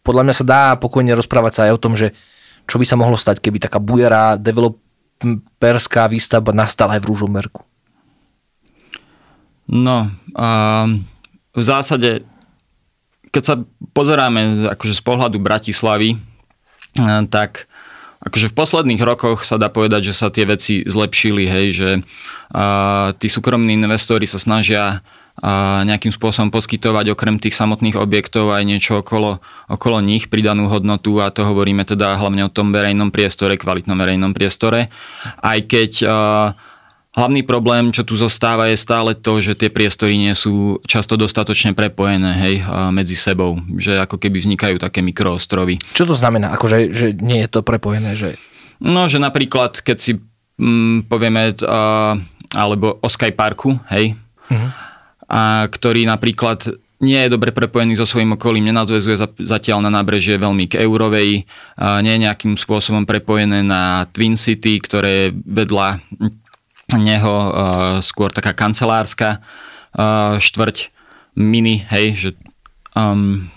podľa 0.00 0.24
mňa 0.24 0.34
sa 0.34 0.44
dá 0.44 0.62
pokojne 0.80 1.12
rozprávať 1.12 1.52
sa 1.52 1.62
aj 1.68 1.72
o 1.76 1.82
tom, 1.82 1.94
že 2.00 2.16
čo 2.64 2.80
by 2.80 2.86
sa 2.88 2.96
mohlo 2.96 3.18
stať, 3.20 3.44
keby 3.44 3.60
taká 3.60 3.76
bujerá 3.76 4.40
developerská 4.40 6.08
výstavba 6.08 6.56
nastala 6.56 6.96
aj 6.96 7.04
v 7.04 7.08
Ružomberku? 7.12 7.60
No, 9.70 10.08
uh, 10.34 10.86
v 11.54 11.62
zásade, 11.62 12.26
keď 13.30 13.42
sa 13.42 13.54
pozeráme 13.94 14.70
akože 14.74 14.94
z 14.94 15.02
pohľadu 15.02 15.38
Bratislavy, 15.42 16.18
uh, 16.98 17.24
tak 17.30 17.70
akože 18.20 18.52
v 18.52 18.56
posledných 18.56 19.00
rokoch 19.00 19.48
sa 19.48 19.56
dá 19.56 19.72
povedať, 19.72 20.12
že 20.12 20.14
sa 20.14 20.28
tie 20.28 20.44
veci 20.44 20.84
zlepšili, 20.84 21.48
hej, 21.48 21.66
že 21.72 21.90
uh, 22.00 23.16
tí 23.16 23.32
súkromní 23.32 23.80
investori 23.80 24.28
sa 24.28 24.36
snažia 24.36 25.00
a 25.40 25.80
nejakým 25.88 26.12
spôsobom 26.12 26.52
poskytovať 26.52 27.16
okrem 27.16 27.40
tých 27.40 27.56
samotných 27.56 27.96
objektov 27.96 28.52
aj 28.52 28.60
niečo 28.60 29.00
okolo, 29.00 29.40
okolo 29.72 30.04
nich, 30.04 30.28
pridanú 30.28 30.68
hodnotu 30.68 31.16
a 31.24 31.32
to 31.32 31.48
hovoríme 31.48 31.80
teda 31.88 32.20
hlavne 32.20 32.44
o 32.44 32.52
tom 32.52 32.76
verejnom 32.76 33.08
priestore, 33.08 33.56
kvalitnom 33.56 33.96
verejnom 33.96 34.36
priestore. 34.36 34.92
Aj 35.40 35.58
keď 35.64 35.90
uh, 36.04 36.12
hlavný 37.14 37.42
problém, 37.42 37.90
čo 37.90 38.06
tu 38.06 38.14
zostáva, 38.14 38.70
je 38.70 38.78
stále 38.78 39.18
to, 39.18 39.42
že 39.42 39.58
tie 39.58 39.70
priestory 39.72 40.18
nie 40.18 40.34
sú 40.36 40.78
často 40.86 41.18
dostatočne 41.18 41.74
prepojené 41.74 42.30
hej, 42.38 42.54
medzi 42.94 43.18
sebou, 43.18 43.58
že 43.78 43.98
ako 43.98 44.18
keby 44.18 44.38
vznikajú 44.38 44.76
také 44.78 45.02
mikroostrovy. 45.02 45.82
Čo 45.94 46.06
to 46.06 46.14
znamená, 46.14 46.54
akože, 46.54 46.94
že 46.94 47.06
nie 47.18 47.42
je 47.42 47.50
to 47.50 47.66
prepojené? 47.66 48.14
Že... 48.14 48.38
No, 48.82 49.10
že 49.10 49.18
napríklad, 49.18 49.82
keď 49.82 49.96
si 49.98 50.12
mm, 50.60 51.10
povieme, 51.10 51.54
uh, 51.62 52.14
alebo 52.54 52.98
o 53.02 53.08
Skyparku, 53.10 53.74
hej, 53.90 54.14
uh-huh 54.50 54.90
a 55.30 55.70
ktorý 55.70 56.10
napríklad 56.10 56.74
nie 57.00 57.16
je 57.16 57.32
dobre 57.32 57.54
prepojený 57.54 57.96
so 57.96 58.04
svojím 58.04 58.36
okolím, 58.36 58.68
nenadvezuje 58.68 59.16
zatiaľ 59.40 59.80
na 59.80 59.88
nábrežie 59.88 60.36
veľmi 60.36 60.68
k 60.68 60.84
Eurovej, 60.84 61.48
nie 62.04 62.12
je 62.12 62.24
nejakým 62.28 62.60
spôsobom 62.60 63.08
prepojené 63.08 63.64
na 63.64 64.04
Twin 64.12 64.36
City, 64.36 64.76
ktoré 64.82 65.08
je 65.08 65.26
vedľa 65.32 66.02
neho 66.98 67.34
skôr 68.02 68.34
taká 68.34 68.56
kancelárska 68.56 69.42
štvrť 70.38 70.90
mini, 71.38 71.86
hej, 71.90 72.06
že 72.18 72.30
um, 72.98 73.50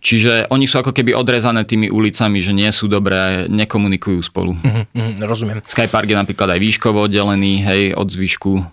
Čiže 0.00 0.48
oni 0.48 0.64
sú 0.64 0.80
ako 0.80 0.96
keby 0.96 1.12
odrezané 1.12 1.68
tými 1.68 1.92
ulicami, 1.92 2.40
že 2.40 2.56
nie 2.56 2.72
sú 2.72 2.88
dobré 2.88 3.44
nekomunikujú 3.52 4.24
spolu. 4.24 4.56
Mm-hmm, 4.56 5.20
rozumiem. 5.28 5.60
Skypark 5.68 6.08
je 6.08 6.16
napríklad 6.16 6.56
aj 6.56 6.60
výškovo 6.60 7.04
oddelený, 7.04 7.60
hej, 7.60 7.82
od 7.92 8.08
zvyšku 8.08 8.64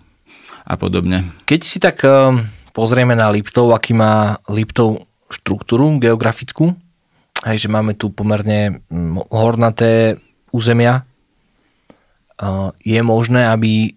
a 0.64 0.74
podobne. 0.80 1.28
Keď 1.44 1.60
si 1.60 1.78
tak 1.84 2.00
eh, 2.08 2.32
pozrieme 2.72 3.12
na 3.12 3.28
Liptov, 3.28 3.76
aký 3.76 3.92
má 3.92 4.40
Liptov 4.48 5.04
štruktúru 5.28 6.00
geografickú, 6.00 6.72
aj 7.44 7.56
že 7.60 7.68
máme 7.68 7.92
tu 7.92 8.08
pomerne 8.08 8.80
mm, 8.88 9.28
hornaté 9.28 10.16
územia, 10.48 11.04
je 12.82 13.00
možné, 13.02 13.50
aby 13.50 13.94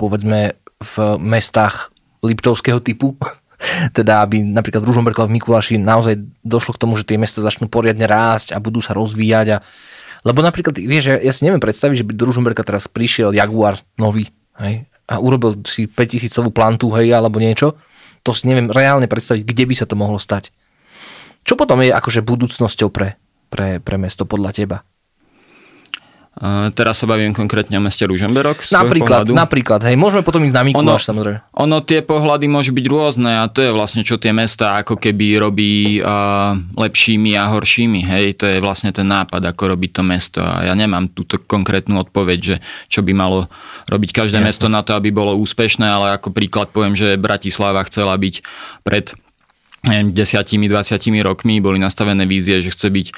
povedzme 0.00 0.56
v 0.80 0.94
mestách 1.20 1.92
Liptovského 2.24 2.80
typu, 2.80 3.16
teda 3.96 4.24
aby 4.24 4.40
napríklad 4.40 4.84
v 4.84 4.88
Ružomberku 4.90 5.24
v 5.24 5.36
Mikuláši 5.36 5.76
naozaj 5.76 6.20
došlo 6.44 6.76
k 6.76 6.80
tomu, 6.80 6.96
že 6.96 7.08
tie 7.08 7.20
mesta 7.20 7.44
začnú 7.44 7.68
poriadne 7.68 8.08
rásť 8.08 8.56
a 8.56 8.58
budú 8.60 8.80
sa 8.80 8.96
rozvíjať 8.96 9.48
a 9.54 9.58
lebo 10.24 10.40
napríklad, 10.40 10.80
vieš, 10.80 11.12
ja, 11.12 11.16
ja 11.20 11.32
si 11.36 11.44
neviem 11.44 11.60
predstaviť, 11.60 12.00
že 12.00 12.06
by 12.08 12.16
do 12.16 12.24
Ružomberka 12.24 12.64
teraz 12.64 12.88
prišiel 12.88 13.36
Jaguar 13.36 13.76
nový, 14.00 14.32
hej, 14.56 14.88
a 15.04 15.20
urobil 15.20 15.60
si 15.68 15.84
5000 15.84 16.48
plantu, 16.48 16.88
hej, 16.96 17.12
alebo 17.12 17.36
niečo, 17.36 17.76
to 18.24 18.32
si 18.32 18.48
neviem 18.48 18.72
reálne 18.72 19.04
predstaviť, 19.04 19.44
kde 19.44 19.64
by 19.68 19.74
sa 19.76 19.84
to 19.84 20.00
mohlo 20.00 20.16
stať. 20.16 20.48
Čo 21.44 21.60
potom 21.60 21.84
je 21.84 21.92
akože 21.92 22.24
budúcnosťou 22.24 22.88
pre, 22.88 23.20
pre, 23.52 23.84
pre 23.84 23.96
mesto 24.00 24.24
podľa 24.24 24.50
teba? 24.56 24.76
Teraz 26.74 26.98
sa 26.98 27.06
bavím 27.06 27.30
konkrétne 27.30 27.78
o 27.78 27.82
meste 27.82 28.02
Ružomberok. 28.10 28.66
Napríklad, 28.74 29.30
napríklad, 29.30 29.86
hej, 29.86 29.94
môžeme 29.94 30.26
potom 30.26 30.42
ísť 30.42 30.56
na 30.58 30.64
Mikuláš, 30.66 31.06
ono, 31.06 31.10
samozrejme. 31.14 31.38
Ono, 31.62 31.76
tie 31.86 32.02
pohľady 32.02 32.46
môžu 32.50 32.74
byť 32.74 32.86
rôzne 32.90 33.30
a 33.38 33.46
to 33.46 33.62
je 33.62 33.70
vlastne, 33.70 34.02
čo 34.02 34.18
tie 34.18 34.34
mesta 34.34 34.82
ako 34.82 34.98
keby 34.98 35.38
robí 35.38 36.02
uh, 36.02 36.58
lepšími 36.74 37.38
a 37.38 37.54
horšími, 37.54 38.02
hej, 38.02 38.34
to 38.34 38.50
je 38.50 38.58
vlastne 38.58 38.90
ten 38.90 39.06
nápad, 39.06 39.46
ako 39.46 39.78
robiť 39.78 39.90
to 39.94 40.02
mesto 40.02 40.40
a 40.42 40.66
ja 40.66 40.74
nemám 40.74 41.06
túto 41.14 41.38
konkrétnu 41.38 42.02
odpoveď, 42.02 42.38
že 42.42 42.56
čo 42.90 43.06
by 43.06 43.14
malo 43.14 43.46
robiť 43.86 44.10
každé 44.10 44.42
Jasne. 44.42 44.48
mesto 44.50 44.66
na 44.66 44.82
to, 44.82 44.98
aby 44.98 45.14
bolo 45.14 45.38
úspešné, 45.38 45.86
ale 45.86 46.18
ako 46.18 46.34
príklad 46.34 46.74
poviem, 46.74 46.98
že 46.98 47.14
Bratislava 47.14 47.86
chcela 47.86 48.18
byť 48.18 48.42
pred 48.82 49.14
neviem, 49.84 50.16
10-20 50.16 50.68
rokmi 51.20 51.60
boli 51.60 51.76
nastavené 51.76 52.24
vízie, 52.24 52.64
že 52.64 52.72
chce 52.72 52.88
byť 52.88 53.06
a, 53.12 53.16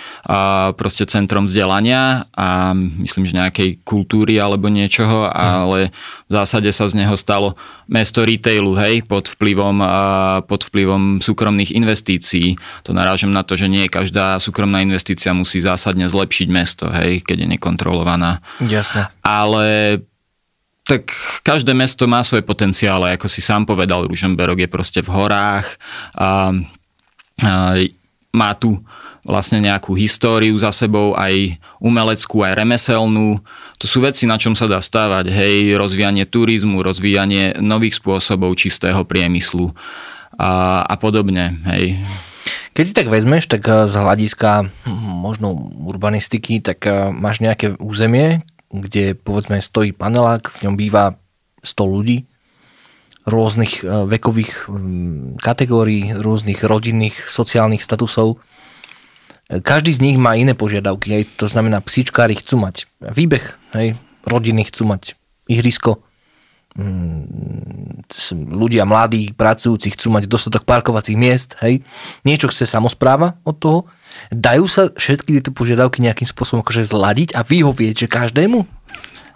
proste 0.75 1.07
centrom 1.07 1.47
vzdelania 1.47 2.27
a 2.35 2.75
myslím, 2.75 3.25
že 3.25 3.39
nejakej 3.39 3.71
kultúry 3.87 4.37
alebo 4.43 4.67
niečoho, 4.67 5.27
mm. 5.27 5.33
ale 5.33 5.79
v 6.27 6.33
zásade 6.35 6.71
sa 6.75 6.91
z 6.91 7.07
neho 7.07 7.15
stalo 7.15 7.55
mesto 7.87 8.27
retailu, 8.27 8.75
hej, 8.75 9.07
pod 9.07 9.31
vplyvom, 9.31 9.79
a, 9.79 9.95
pod 10.43 10.67
vplyvom 10.67 11.23
súkromných 11.23 11.71
investícií. 11.71 12.59
To 12.83 12.91
narážam 12.91 13.31
na 13.31 13.47
to, 13.47 13.55
že 13.55 13.71
nie 13.71 13.87
každá 13.87 14.43
súkromná 14.43 14.83
investícia 14.83 15.31
musí 15.31 15.63
zásadne 15.63 16.11
zlepšiť 16.11 16.49
mesto, 16.51 16.91
hej, 16.91 17.23
keď 17.23 17.47
je 17.47 17.49
nekontrolovaná. 17.55 18.43
Jasné. 18.59 19.07
Ale 19.23 20.03
tak 20.87 21.11
každé 21.43 21.75
mesto 21.75 22.07
má 22.07 22.23
svoje 22.23 22.47
potenciále, 22.47 23.19
ako 23.19 23.27
si 23.27 23.43
sám 23.43 23.67
povedal, 23.67 24.07
Ružomberok 24.07 24.63
je 24.63 24.71
proste 24.71 25.01
v 25.03 25.11
horách 25.11 25.67
a, 26.15 26.55
a 27.43 27.75
má 28.31 28.51
tu 28.55 28.79
vlastne 29.27 29.59
nejakú 29.59 29.99
históriu 29.99 30.55
za 30.55 30.71
sebou, 30.71 31.19
aj 31.19 31.59
umeleckú, 31.83 32.47
aj 32.47 32.63
remeselnú. 32.63 33.43
To 33.83 33.87
sú 33.91 33.99
veci, 33.99 34.31
na 34.31 34.39
čom 34.39 34.55
sa 34.55 34.71
dá 34.71 34.79
stávať. 34.79 35.35
Hej, 35.35 35.75
rozvíjanie 35.75 36.23
turizmu, 36.23 36.79
rozvíjanie 36.87 37.59
nových 37.59 37.99
spôsobov 37.99 38.55
čistého 38.55 39.03
priemyslu 39.03 39.75
a, 40.39 40.87
a 40.87 40.95
podobne. 40.95 41.59
Hej. 41.67 41.99
Keď 42.79 42.85
si 42.87 42.95
tak 42.95 43.11
vezmeš, 43.11 43.51
tak 43.51 43.67
z 43.67 43.95
hľadiska 43.99 44.71
hm, 44.87 44.95
možno 45.19 45.75
urbanistiky, 45.83 46.63
tak 46.63 46.87
máš 47.11 47.43
nejaké 47.43 47.75
územie, 47.83 48.47
kde 48.81 49.17
povedzme 49.19 49.61
stojí 49.61 49.93
panelák, 49.93 50.49
v 50.49 50.69
ňom 50.69 50.75
býva 50.79 51.19
100 51.67 51.83
ľudí, 51.83 52.19
rôznych 53.27 53.83
e, 53.83 54.07
vekových 54.07 54.71
kategórií, 55.43 56.15
rôznych 56.15 56.63
rodinných, 56.63 57.27
sociálnych 57.27 57.83
statusov. 57.83 58.39
Každý 59.47 59.95
z 59.95 60.03
nich 60.03 60.17
má 60.19 60.35
iné 60.35 60.55
požiadavky, 60.55 61.09
hej. 61.11 61.25
to 61.39 61.47
znamená, 61.47 61.79
psíčkári 61.83 62.35
chcú 62.39 62.63
mať 62.63 62.91
výbeh, 63.03 63.47
hej. 63.75 63.95
rodiny 64.27 64.67
chcú 64.67 64.91
mať 64.91 65.15
ihrisko, 65.47 66.06
ľudia 68.33 68.85
mladí, 68.85 69.33
pracujúci 69.33 69.97
chcú 69.97 70.13
mať 70.13 70.29
dostatok 70.29 70.69
parkovacích 70.69 71.17
miest, 71.17 71.57
hej. 71.65 71.81
Niečo 72.23 72.53
chce 72.53 72.69
samozpráva 72.69 73.41
od 73.43 73.57
toho 73.57 73.79
dajú 74.33 74.65
sa 74.67 74.89
všetky 74.93 75.41
tieto 75.41 75.51
požiadavky 75.53 76.01
nejakým 76.01 76.27
spôsobom 76.29 76.65
akože 76.65 76.87
zladiť 76.87 77.37
a 77.37 77.45
vyhovieť, 77.45 78.07
že 78.07 78.09
každému? 78.09 78.59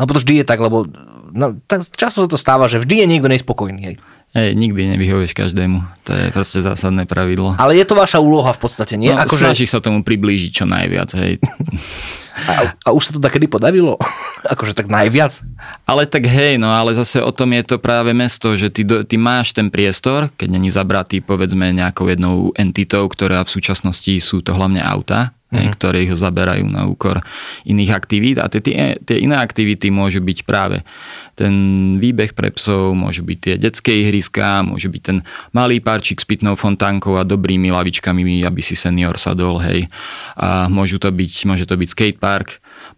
Lebo 0.00 0.10
to 0.16 0.20
vždy 0.22 0.42
je 0.42 0.44
tak, 0.48 0.60
lebo 0.60 0.88
no, 1.32 1.60
tak 1.68 1.84
často 1.92 2.24
sa 2.24 2.28
to 2.28 2.38
stáva, 2.40 2.66
že 2.66 2.80
vždy 2.80 3.04
je 3.04 3.06
niekto 3.06 3.28
nespokojný. 3.28 3.80
Hej. 3.84 3.96
Hej, 4.30 4.54
nikdy 4.54 4.94
nevyhovieš 4.94 5.34
každému. 5.34 6.06
To 6.06 6.14
je 6.14 6.30
proste 6.30 6.62
zásadné 6.62 7.02
pravidlo. 7.02 7.58
Ale 7.58 7.74
je 7.74 7.82
to 7.82 7.98
vaša 7.98 8.22
úloha 8.22 8.54
v 8.54 8.60
podstate, 8.62 8.94
nie? 8.94 9.10
No, 9.10 9.18
Ako 9.18 9.34
snažíš 9.34 9.74
že... 9.74 9.74
sa 9.74 9.80
tomu 9.82 10.06
priblížiť 10.06 10.50
čo 10.54 10.64
najviac, 10.70 11.10
hej. 11.18 11.42
A, 12.48 12.72
a 12.86 12.88
už 12.94 13.10
sa 13.10 13.12
to 13.16 13.20
takedy 13.20 13.50
podarilo? 13.50 14.00
akože 14.52 14.72
tak 14.72 14.88
najviac? 14.88 15.44
Ale 15.84 16.08
tak 16.08 16.24
hej, 16.24 16.56
no 16.56 16.72
ale 16.72 16.96
zase 16.96 17.20
o 17.20 17.32
tom 17.34 17.52
je 17.52 17.64
to 17.66 17.76
práve 17.76 18.14
mesto, 18.16 18.56
že 18.56 18.72
ty, 18.72 18.86
ty 18.86 19.16
máš 19.20 19.52
ten 19.52 19.68
priestor, 19.68 20.32
keď 20.40 20.48
není 20.48 20.72
zabratý 20.72 21.20
povedzme 21.20 21.72
nejakou 21.74 22.08
jednou 22.08 22.54
entitou, 22.56 23.04
ktorá 23.10 23.44
v 23.44 23.52
súčasnosti 23.52 24.12
sú 24.22 24.40
to 24.40 24.56
hlavne 24.56 24.80
auta, 24.80 25.36
mm-hmm. 25.50 25.74
ktoré 25.76 26.06
ich 26.06 26.14
zaberajú 26.14 26.66
na 26.70 26.86
úkor 26.86 27.20
iných 27.66 27.90
aktivít 27.92 28.36
a 28.38 28.46
tie, 28.46 28.62
tie, 28.62 28.96
tie 29.02 29.18
iné 29.20 29.36
aktivity 29.36 29.90
môžu 29.90 30.22
byť 30.22 30.38
práve 30.46 30.86
ten 31.34 31.52
výbeh 31.96 32.36
pre 32.36 32.52
psov, 32.52 32.92
môžu 32.94 33.24
byť 33.24 33.38
tie 33.40 33.54
detské 33.56 33.92
ihriská, 34.06 34.60
môže 34.60 34.92
byť 34.92 35.02
ten 35.02 35.18
malý 35.56 35.80
parčík 35.80 36.20
s 36.20 36.28
pitnou 36.28 36.54
fontánkou 36.54 37.16
a 37.16 37.24
dobrými 37.24 37.72
lavičkami, 37.72 38.44
aby 38.44 38.60
si 38.60 38.76
senior 38.76 39.16
sadol, 39.16 39.56
hej. 39.64 39.88
A 40.36 40.68
môžu 40.68 41.00
to 41.00 41.08
byť, 41.08 41.32
môže 41.48 41.64
to 41.64 41.74
byť 41.80 41.88
skatepark, 41.88 42.20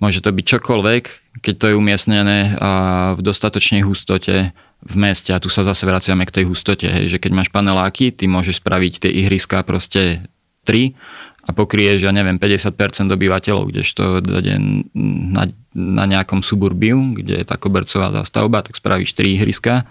môže 0.03 0.21
to 0.21 0.31
byť 0.31 0.45
čokoľvek, 0.59 1.05
keď 1.41 1.55
to 1.57 1.67
je 1.73 1.79
umiestnené 1.79 2.59
v 3.17 3.21
dostatočnej 3.21 3.83
hustote 3.87 4.53
v 4.83 4.95
meste 4.99 5.31
a 5.31 5.39
tu 5.39 5.47
sa 5.47 5.63
zase 5.63 5.87
vraciame 5.87 6.27
k 6.27 6.43
tej 6.43 6.45
hustote, 6.51 6.91
hej, 6.91 7.07
že 7.07 7.19
keď 7.23 7.31
máš 7.33 7.49
paneláky, 7.55 8.11
ty 8.11 8.27
môžeš 8.27 8.59
spraviť 8.59 9.07
tie 9.07 9.11
ihriská 9.23 9.63
proste 9.63 10.27
3 10.67 10.95
a 11.47 11.51
pokrieš, 11.55 12.03
ja 12.03 12.11
neviem, 12.15 12.39
50% 12.39 12.75
obyvateľov, 13.15 13.71
kdežto 13.71 14.23
na, 15.35 15.45
na 15.75 16.05
nejakom 16.07 16.43
suburbiu, 16.43 17.15
kde 17.15 17.43
je 17.43 17.47
tá 17.47 17.55
kobercová 17.59 18.11
zástavba, 18.11 18.67
tak 18.67 18.79
spravíš 18.79 19.15
4 19.15 19.39
ihriska 19.39 19.87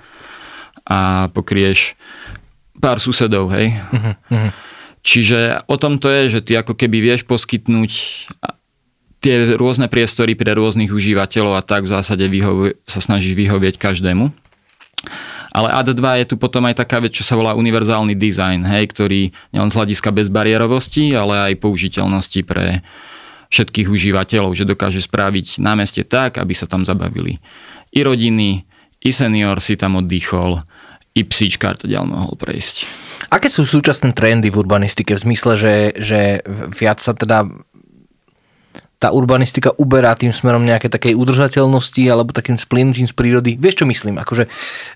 a 0.83 1.31
pokrieš 1.31 1.95
pár 2.79 2.99
susedov, 2.99 3.51
hej. 3.55 3.71
Uh-huh, 3.71 4.15
uh-huh. 4.31 4.51
Čiže 5.01 5.65
o 5.65 5.75
tom 5.81 5.97
to 5.97 6.11
je, 6.11 6.39
že 6.39 6.41
ty 6.45 6.53
ako 6.59 6.77
keby 6.77 7.01
vieš 7.01 7.25
poskytnúť 7.25 7.91
tie 9.21 9.55
rôzne 9.55 9.85
priestory 9.87 10.33
pre 10.33 10.57
rôznych 10.57 10.89
užívateľov 10.89 11.61
a 11.61 11.65
tak 11.65 11.85
v 11.85 11.93
zásade 11.93 12.25
vyhovu- 12.25 12.75
sa 12.89 12.99
snažíš 12.99 13.37
vyhovieť 13.37 13.77
každému. 13.77 14.33
Ale 15.51 15.67
AD2 15.67 16.03
je 16.23 16.25
tu 16.31 16.35
potom 16.39 16.63
aj 16.65 16.79
taká 16.79 17.03
vec, 17.03 17.11
čo 17.11 17.27
sa 17.27 17.35
volá 17.35 17.53
univerzálny 17.59 18.15
design, 18.15 18.63
hej, 18.63 18.87
ktorý 18.89 19.35
nielen 19.51 19.69
z 19.69 19.77
hľadiska 19.77 20.09
bezbariérovosti, 20.15 21.11
ale 21.11 21.51
aj 21.51 21.61
použiteľnosti 21.61 22.41
pre 22.47 22.81
všetkých 23.51 23.91
užívateľov, 23.91 24.55
že 24.55 24.63
dokáže 24.63 25.03
spraviť 25.03 25.59
námestie 25.59 26.07
tak, 26.07 26.39
aby 26.39 26.55
sa 26.55 26.71
tam 26.71 26.87
zabavili 26.87 27.43
i 27.91 27.99
rodiny, 28.01 28.63
i 29.03 29.09
senior 29.11 29.59
si 29.59 29.75
tam 29.75 29.99
oddychol, 29.99 30.63
i 31.11 31.27
psíčkár 31.27 31.75
to 31.75 31.91
ďalej 31.91 32.07
mohol 32.07 32.33
prejsť. 32.39 32.87
Aké 33.31 33.51
sú 33.51 33.67
súčasné 33.67 34.15
trendy 34.15 34.47
v 34.47 34.59
urbanistike 34.59 35.15
v 35.15 35.23
zmysle, 35.23 35.59
že, 35.59 35.75
že 35.99 36.19
viac 36.71 37.03
sa 37.03 37.11
teda 37.11 37.47
tá 39.01 39.09
urbanistika 39.09 39.73
uberá 39.81 40.13
tým 40.13 40.29
smerom 40.29 40.61
nejaké 40.61 40.85
takej 40.85 41.17
udržateľnosti 41.17 42.05
alebo 42.05 42.37
takým 42.37 42.61
splynutím 42.61 43.09
z 43.09 43.17
prírody. 43.17 43.57
Vieš, 43.57 43.81
čo 43.81 43.85
myslím? 43.89 44.21
Akože, 44.21 44.45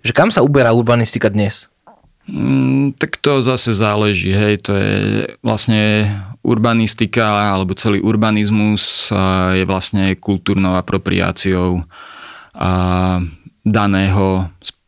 že 0.06 0.12
kam 0.14 0.30
sa 0.30 0.46
uberá 0.46 0.78
urbanistika 0.78 1.34
dnes? 1.34 1.74
Mm, 2.30 2.94
tak 3.02 3.18
to 3.18 3.42
zase 3.42 3.74
záleží, 3.74 4.30
hej, 4.30 4.62
to 4.62 4.78
je 4.78 4.94
vlastne 5.42 6.06
urbanistika 6.46 7.54
alebo 7.58 7.74
celý 7.74 7.98
urbanizmus 8.06 9.10
je 9.58 9.66
vlastne 9.66 10.14
kultúrnou 10.22 10.78
apropriáciou 10.78 11.82
daného, 13.66 14.26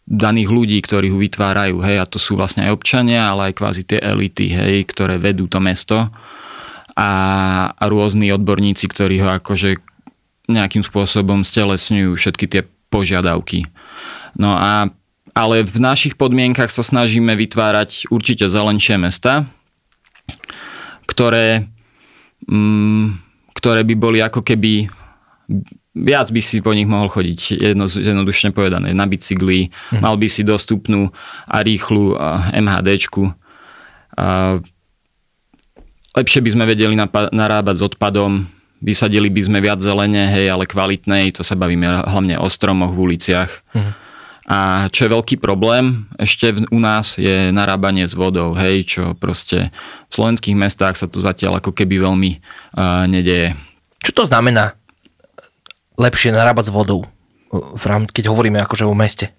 daných 0.05 0.49
ľudí, 0.53 0.77
ktorí 0.81 1.09
ho 1.09 1.17
vytvárajú, 1.17 1.81
hej, 1.81 1.97
a 2.01 2.05
to 2.05 2.21
sú 2.21 2.37
vlastne 2.37 2.69
aj 2.69 2.73
občania, 2.77 3.33
ale 3.33 3.49
aj 3.49 3.57
kvázi 3.57 3.81
tie 3.85 3.97
elity, 3.97 4.53
hej, 4.53 4.85
ktoré 4.93 5.17
vedú 5.17 5.49
to 5.49 5.57
mesto 5.57 6.05
a, 6.97 7.09
a 7.77 7.83
rôzni 7.85 8.33
odborníci, 8.33 8.89
ktorí 8.89 9.21
ho 9.21 9.29
akože 9.37 9.77
nejakým 10.49 10.81
spôsobom 10.81 11.45
stelesňujú 11.45 12.17
všetky 12.17 12.45
tie 12.49 12.61
požiadavky. 12.89 13.69
No 14.33 14.57
a 14.57 14.89
ale 15.37 15.61
v 15.61 15.77
našich 15.77 16.17
podmienkach 16.17 16.73
sa 16.73 16.81
snažíme 16.81 17.37
vytvárať 17.37 18.09
určite 18.09 18.49
zelenšie 18.49 18.97
mesta, 18.97 19.45
ktoré, 21.05 21.69
mm, 22.49 23.21
ktoré 23.53 23.85
by 23.85 23.95
boli 24.01 24.17
ako 24.17 24.41
keby 24.41 24.89
viac 25.93 26.33
by 26.33 26.41
si 26.41 26.61
po 26.61 26.73
nich 26.73 26.89
mohol 26.89 27.09
chodiť, 27.09 27.57
jedno, 27.57 27.85
jednodušne 27.85 28.49
povedané, 28.49 28.97
na 28.97 29.05
bicykli, 29.05 29.69
hm. 29.93 30.01
mal 30.01 30.17
by 30.17 30.27
si 30.29 30.41
dostupnú 30.45 31.09
a 31.45 31.61
rýchlu 31.61 32.17
MHDčku. 32.53 33.33
A 34.17 34.57
lepšie 36.17 36.41
by 36.41 36.49
sme 36.57 36.65
vedeli 36.65 36.97
narábať 37.31 37.75
s 37.77 37.85
odpadom, 37.93 38.49
vysadili 38.81 39.29
by 39.29 39.41
sme 39.45 39.59
viac 39.61 39.79
zelene, 39.81 40.25
hej, 40.29 40.49
ale 40.49 40.65
kvalitnej, 40.65 41.33
to 41.33 41.45
sa 41.45 41.53
bavíme 41.53 41.85
hlavne 41.85 42.41
o 42.41 42.49
stromoch 42.49 42.93
v 42.93 43.13
uliciach. 43.13 43.51
Uh-huh. 43.73 43.93
A 44.47 44.87
čo 44.95 45.05
je 45.05 45.13
veľký 45.13 45.43
problém 45.43 46.07
ešte 46.15 46.55
u 46.71 46.79
nás 46.79 47.19
je 47.19 47.51
narábanie 47.51 48.07
s 48.07 48.15
vodou, 48.15 48.55
hej, 48.55 48.87
čo 48.87 49.03
proste 49.11 49.75
v 50.07 50.11
slovenských 50.15 50.55
mestách 50.55 50.95
sa 50.95 51.11
to 51.11 51.19
zatiaľ 51.19 51.59
ako 51.59 51.75
keby 51.75 51.99
veľmi 51.99 52.31
uh, 52.39 53.03
nedeje. 53.11 53.59
Čo 53.99 54.23
to 54.23 54.23
znamená 54.23 54.79
lepšie 55.99 56.31
narábať 56.31 56.71
s 56.71 56.71
vodou, 56.71 57.11
keď 58.13 58.23
hovoríme 58.31 58.63
akože 58.63 58.87
o 58.87 58.95
meste? 58.95 59.35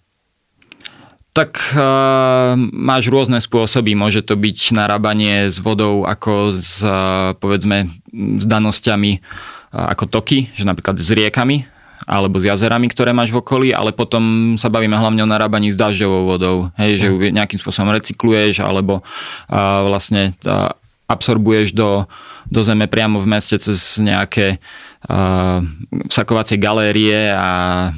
Tak 1.38 1.54
uh, 1.78 2.58
máš 2.74 3.06
rôzne 3.14 3.38
spôsoby. 3.38 3.94
Môže 3.94 4.26
to 4.26 4.34
byť 4.34 4.74
narábanie 4.74 5.54
s 5.54 5.62
vodou 5.62 6.02
ako 6.02 6.58
s, 6.58 6.82
uh, 6.82 7.30
povedzme, 7.38 7.94
s 8.10 8.42
danosťami 8.42 9.22
uh, 9.22 9.94
ako 9.94 10.10
toky, 10.10 10.50
že 10.58 10.66
napríklad 10.66 10.98
s 10.98 11.14
riekami 11.14 11.62
alebo 12.10 12.42
s 12.42 12.48
jazerami, 12.50 12.90
ktoré 12.90 13.14
máš 13.14 13.30
v 13.30 13.38
okolí, 13.38 13.68
ale 13.70 13.94
potom 13.94 14.56
sa 14.58 14.66
bavíme 14.66 14.98
hlavne 14.98 15.22
o 15.22 15.30
narábaní 15.30 15.70
s 15.70 15.78
dažďovou 15.78 16.26
vodou. 16.26 16.56
Hej, 16.74 16.90
že 16.98 17.06
ju 17.06 17.22
mhm. 17.22 17.30
nejakým 17.38 17.62
spôsobom 17.62 17.94
recykluješ 17.94 18.58
alebo 18.58 19.06
uh, 19.06 19.86
vlastne 19.86 20.34
uh, 20.42 20.74
absorbuješ 21.06 21.70
do, 21.70 22.10
do 22.50 22.60
zeme 22.66 22.90
priamo 22.90 23.22
v 23.22 23.30
meste 23.30 23.54
cez 23.62 24.02
nejaké 24.02 24.58
uh, 25.06 25.62
sakovacie 26.10 26.58
galérie 26.58 27.30
a 27.30 27.48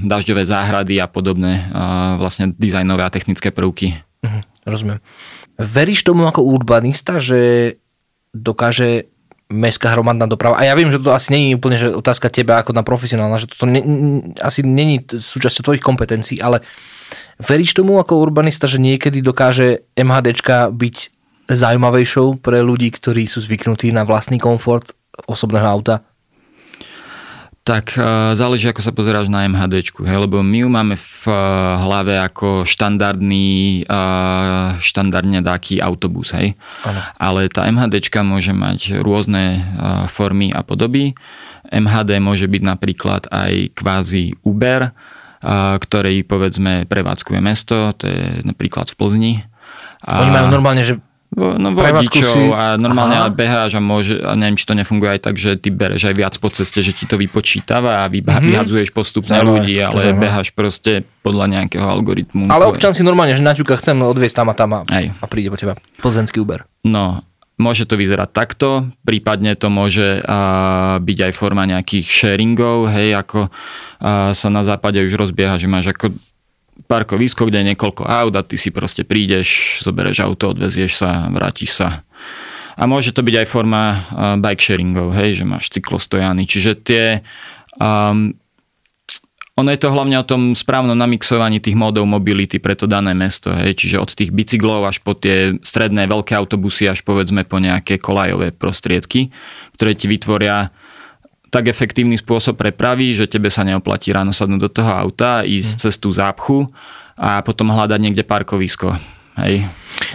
dažďové 0.04 0.44
záhrady 0.44 1.00
a 1.00 1.08
podobné 1.08 1.70
uh, 1.72 2.20
vlastne 2.20 2.52
dizajnové 2.52 3.06
a 3.06 3.14
technické 3.14 3.48
prvky. 3.48 3.96
Uh-huh, 4.20 4.42
rozumiem. 4.68 5.00
Veríš 5.56 6.04
tomu 6.04 6.28
ako 6.28 6.44
urbanista, 6.44 7.16
že 7.20 7.76
dokáže 8.32 9.10
mestská 9.50 9.90
hromadná 9.90 10.30
doprava. 10.30 10.62
A 10.62 10.70
ja 10.70 10.78
viem, 10.78 10.88
že 10.94 11.02
to 11.02 11.10
asi 11.10 11.34
není 11.34 11.58
úplne 11.58 11.74
že 11.74 11.90
otázka 11.90 12.30
teba 12.30 12.62
ako 12.62 12.70
na 12.70 12.86
profesionálna, 12.86 13.42
že 13.42 13.50
to 13.50 13.66
asi 14.38 14.62
není 14.62 15.02
súčasťou 15.02 15.66
tvojich 15.66 15.82
kompetencií, 15.82 16.38
ale 16.38 16.62
veríš 17.42 17.74
tomu 17.74 17.98
ako 17.98 18.22
urbanista, 18.22 18.70
že 18.70 18.78
niekedy 18.78 19.18
dokáže 19.18 19.82
MHDčka 19.98 20.70
byť 20.70 20.96
zaujímavejšou 21.50 22.38
pre 22.38 22.62
ľudí, 22.62 22.94
ktorí 22.94 23.26
sú 23.26 23.42
zvyknutí 23.42 23.90
na 23.90 24.06
vlastný 24.06 24.38
komfort 24.38 24.94
osobného 25.26 25.66
auta? 25.66 26.06
Tak 27.60 27.92
uh, 28.00 28.32
záleží, 28.32 28.72
ako 28.72 28.80
sa 28.80 28.92
pozeráš 28.92 29.28
na 29.28 29.44
MHD, 29.44 29.92
lebo 30.00 30.40
my 30.40 30.64
ju 30.64 30.68
máme 30.72 30.96
v 30.96 31.22
uh, 31.28 31.34
hlave 31.84 32.16
ako 32.16 32.64
štandardný, 32.64 33.84
uh, 33.84 34.80
štandardne 34.80 35.44
taký 35.44 35.78
autobus, 35.78 36.32
hej. 36.32 36.56
Ano. 36.82 37.00
Ale 37.20 37.52
tá 37.52 37.68
MHD 37.68 38.00
môže 38.24 38.56
mať 38.56 39.04
rôzne 39.04 39.60
uh, 39.60 40.08
formy 40.08 40.48
a 40.56 40.64
podoby. 40.64 41.12
MHD 41.68 42.16
môže 42.18 42.48
byť 42.48 42.62
napríklad 42.64 43.28
aj 43.28 43.76
kvázi 43.76 44.40
Uber, 44.40 44.88
uh, 44.88 45.76
ktorý 45.76 46.24
povedzme 46.24 46.88
prevádzkuje 46.88 47.38
mesto, 47.44 47.92
to 47.92 48.08
je 48.08 48.40
napríklad 48.40 48.88
v 48.88 48.96
Plzni. 48.96 49.34
Oni 50.08 50.32
majú 50.32 50.48
normálne, 50.48 50.80
že 50.80 50.96
No 51.30 51.70
vodičov 51.70 52.34
si... 52.34 52.50
a 52.50 52.74
normálne 52.74 53.14
ale 53.14 53.30
beháš 53.30 53.78
a 53.78 53.82
môže, 53.82 54.18
a 54.18 54.34
neviem, 54.34 54.58
či 54.58 54.66
to 54.66 54.74
nefunguje 54.74 55.14
aj 55.14 55.20
tak, 55.30 55.38
že 55.38 55.54
ty 55.54 55.70
bereš 55.70 56.10
aj 56.10 56.14
viac 56.18 56.34
po 56.42 56.50
ceste, 56.50 56.82
že 56.82 56.90
ti 56.90 57.06
to 57.06 57.14
vypočítava 57.14 58.02
a 58.02 58.10
vyba, 58.10 58.42
mm-hmm. 58.42 58.50
vyhadzuješ 58.50 58.90
postupne 58.90 59.38
Zaujímavé, 59.38 59.62
ľudí, 59.62 59.74
ale 59.78 60.18
beháš 60.18 60.50
proste 60.50 61.06
podľa 61.22 61.46
nejakého 61.54 61.86
algoritmu. 61.86 62.50
Ale 62.50 62.66
občan 62.66 62.98
si 62.98 63.06
normálne, 63.06 63.38
že 63.38 63.46
naťuka 63.46 63.78
chcem 63.78 63.94
odviesť 64.02 64.42
tam 64.42 64.48
a 64.50 64.54
tam 64.58 64.70
a, 64.74 64.80
a 64.90 65.24
príde 65.30 65.54
po 65.54 65.58
teba. 65.60 65.78
Plzenský 66.02 66.42
Uber. 66.42 66.66
No, 66.82 67.22
môže 67.60 67.86
to 67.86 67.94
vyzerať 67.94 68.30
takto, 68.34 68.90
prípadne 69.06 69.54
to 69.54 69.70
môže 69.70 70.24
uh, 70.26 70.98
byť 70.98 71.18
aj 71.30 71.32
forma 71.38 71.62
nejakých 71.62 72.10
sharingov, 72.10 72.90
hej, 72.90 73.14
ako 73.14 73.46
uh, 73.46 74.34
sa 74.34 74.48
na 74.50 74.66
západe 74.66 74.98
už 74.98 75.14
rozbieha, 75.14 75.60
že 75.62 75.70
máš 75.70 75.94
ako 75.94 76.10
parkovisko, 76.86 77.48
kde 77.48 77.60
je 77.60 77.68
niekoľko 77.74 78.02
aut 78.06 78.34
a 78.36 78.46
ty 78.46 78.56
si 78.56 78.72
proste 78.72 79.04
prídeš, 79.04 79.80
zoberieš 79.84 80.24
auto, 80.24 80.54
odvezieš 80.54 80.92
sa, 80.96 81.28
vrátiš 81.32 81.76
sa. 81.76 82.04
A 82.80 82.88
môže 82.88 83.12
to 83.12 83.20
byť 83.20 83.44
aj 83.44 83.46
forma 83.50 83.82
bike 84.40 84.62
sharingov, 84.64 85.12
hej, 85.12 85.42
že 85.42 85.44
máš 85.44 85.68
cyklostojany. 85.74 86.48
Čiže 86.48 86.72
tie... 86.80 87.04
Um, 87.76 88.32
ono 89.60 89.76
je 89.76 89.82
to 89.82 89.92
hlavne 89.92 90.16
o 90.16 90.24
tom 90.24 90.56
správnom 90.56 90.96
namixovaní 90.96 91.60
tých 91.60 91.76
módov 91.76 92.08
mobility 92.08 92.56
pre 92.56 92.72
to 92.72 92.88
dané 92.88 93.12
mesto. 93.12 93.52
Hej. 93.52 93.76
Čiže 93.76 94.00
od 94.00 94.10
tých 94.16 94.32
bicyklov 94.32 94.88
až 94.88 95.04
po 95.04 95.12
tie 95.12 95.60
stredné 95.60 96.08
veľké 96.08 96.32
autobusy 96.32 96.88
až 96.88 97.04
povedzme 97.04 97.44
po 97.44 97.60
nejaké 97.60 98.00
kolajové 98.00 98.56
prostriedky, 98.56 99.28
ktoré 99.76 99.92
ti 99.92 100.08
vytvoria 100.08 100.72
tak 101.50 101.66
efektívny 101.66 102.14
spôsob 102.14 102.56
prepravy, 102.56 103.12
že 103.12 103.26
tebe 103.26 103.50
sa 103.50 103.66
neoplatí 103.66 104.14
ráno 104.14 104.30
sadnúť 104.30 104.60
do 104.62 104.70
toho 104.70 104.90
auta, 104.94 105.42
ísť 105.42 105.70
hmm. 105.74 105.82
cez 105.82 105.94
tú 105.98 106.08
zápchu 106.14 106.70
a 107.18 107.42
potom 107.42 107.68
hľadať 107.68 107.98
niekde 108.00 108.24
parkovisko. 108.24 108.96
Hej. 109.38 109.66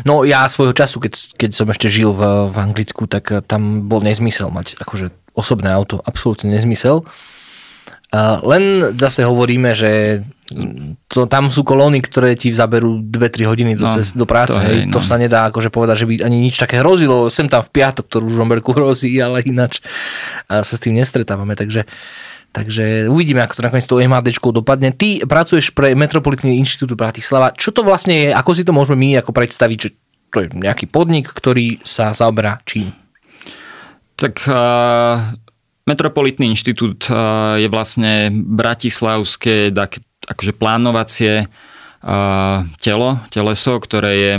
No 0.04 0.26
ja 0.26 0.48
svojho 0.50 0.74
času, 0.76 1.04
keď, 1.04 1.14
keď 1.38 1.52
som 1.54 1.68
ešte 1.70 1.88
žil 1.92 2.12
v, 2.16 2.50
v 2.52 2.58
Anglicku, 2.58 3.06
tak 3.06 3.32
eh, 3.32 3.40
tam 3.44 3.86
bol 3.86 4.02
nezmysel 4.02 4.50
mať 4.50 4.80
akože 4.82 5.12
osobné 5.36 5.70
auto, 5.70 6.00
absolútne 6.08 6.48
nezmysel. 6.48 7.04
Uh, 8.16 8.40
len 8.48 8.96
zase 8.96 9.28
hovoríme, 9.28 9.76
že 9.76 10.24
to, 11.10 11.26
tam 11.26 11.50
sú 11.50 11.66
kolóny, 11.66 12.06
ktoré 12.06 12.38
ti 12.38 12.54
zaberú 12.54 13.02
2-3 13.02 13.50
hodiny 13.50 13.74
do, 13.74 13.90
no, 13.90 13.94
cez, 13.94 14.14
do 14.14 14.30
práce. 14.30 14.54
To, 14.54 14.62
hej, 14.62 14.86
no. 14.86 14.94
to 14.94 15.00
sa 15.02 15.18
nedá 15.18 15.50
akože 15.50 15.74
povedať, 15.74 16.06
že 16.06 16.08
by 16.10 16.14
ani 16.22 16.38
nič 16.38 16.62
také 16.62 16.86
hrozilo. 16.86 17.34
Sem 17.34 17.50
tam 17.50 17.66
v 17.66 17.74
piatok, 17.74 18.06
ktorú 18.06 18.30
Žomberku 18.30 18.78
hrozí, 18.78 19.18
ale 19.18 19.42
ináč 19.42 19.82
sa 20.46 20.62
s 20.62 20.78
tým 20.78 21.02
nestretávame. 21.02 21.58
Takže, 21.58 21.90
takže 22.54 23.10
uvidíme, 23.10 23.42
ako 23.42 23.58
to 23.58 23.66
nakoniec 23.66 23.86
s 23.86 23.90
tou 23.90 23.98
MHD 23.98 24.38
dopadne. 24.38 24.94
Ty 24.94 25.26
pracuješ 25.26 25.74
pre 25.74 25.98
Metropolitný 25.98 26.62
inštitút 26.62 26.94
Bratislava. 26.94 27.50
Čo 27.58 27.74
to 27.74 27.82
vlastne 27.82 28.14
je? 28.14 28.30
Ako 28.30 28.54
si 28.54 28.62
to 28.62 28.70
môžeme 28.70 29.02
my 29.02 29.26
ako 29.26 29.34
predstaviť? 29.34 29.78
Že 29.82 29.90
to 30.30 30.38
je 30.46 30.48
nejaký 30.62 30.86
podnik, 30.86 31.26
ktorý 31.26 31.82
sa 31.82 32.14
zaoberá 32.14 32.62
čím? 32.70 32.94
Tak 34.14 34.46
uh, 34.46 35.34
Metropolitný 35.86 36.50
inštitút 36.50 37.10
je 37.62 37.70
vlastne 37.70 38.34
bratislavské 38.34 39.70
akože 40.26 40.54
plánovacie 40.58 41.46
uh, 41.46 42.66
telo, 42.82 43.22
teleso, 43.30 43.78
ktoré 43.82 44.14
je 44.18 44.34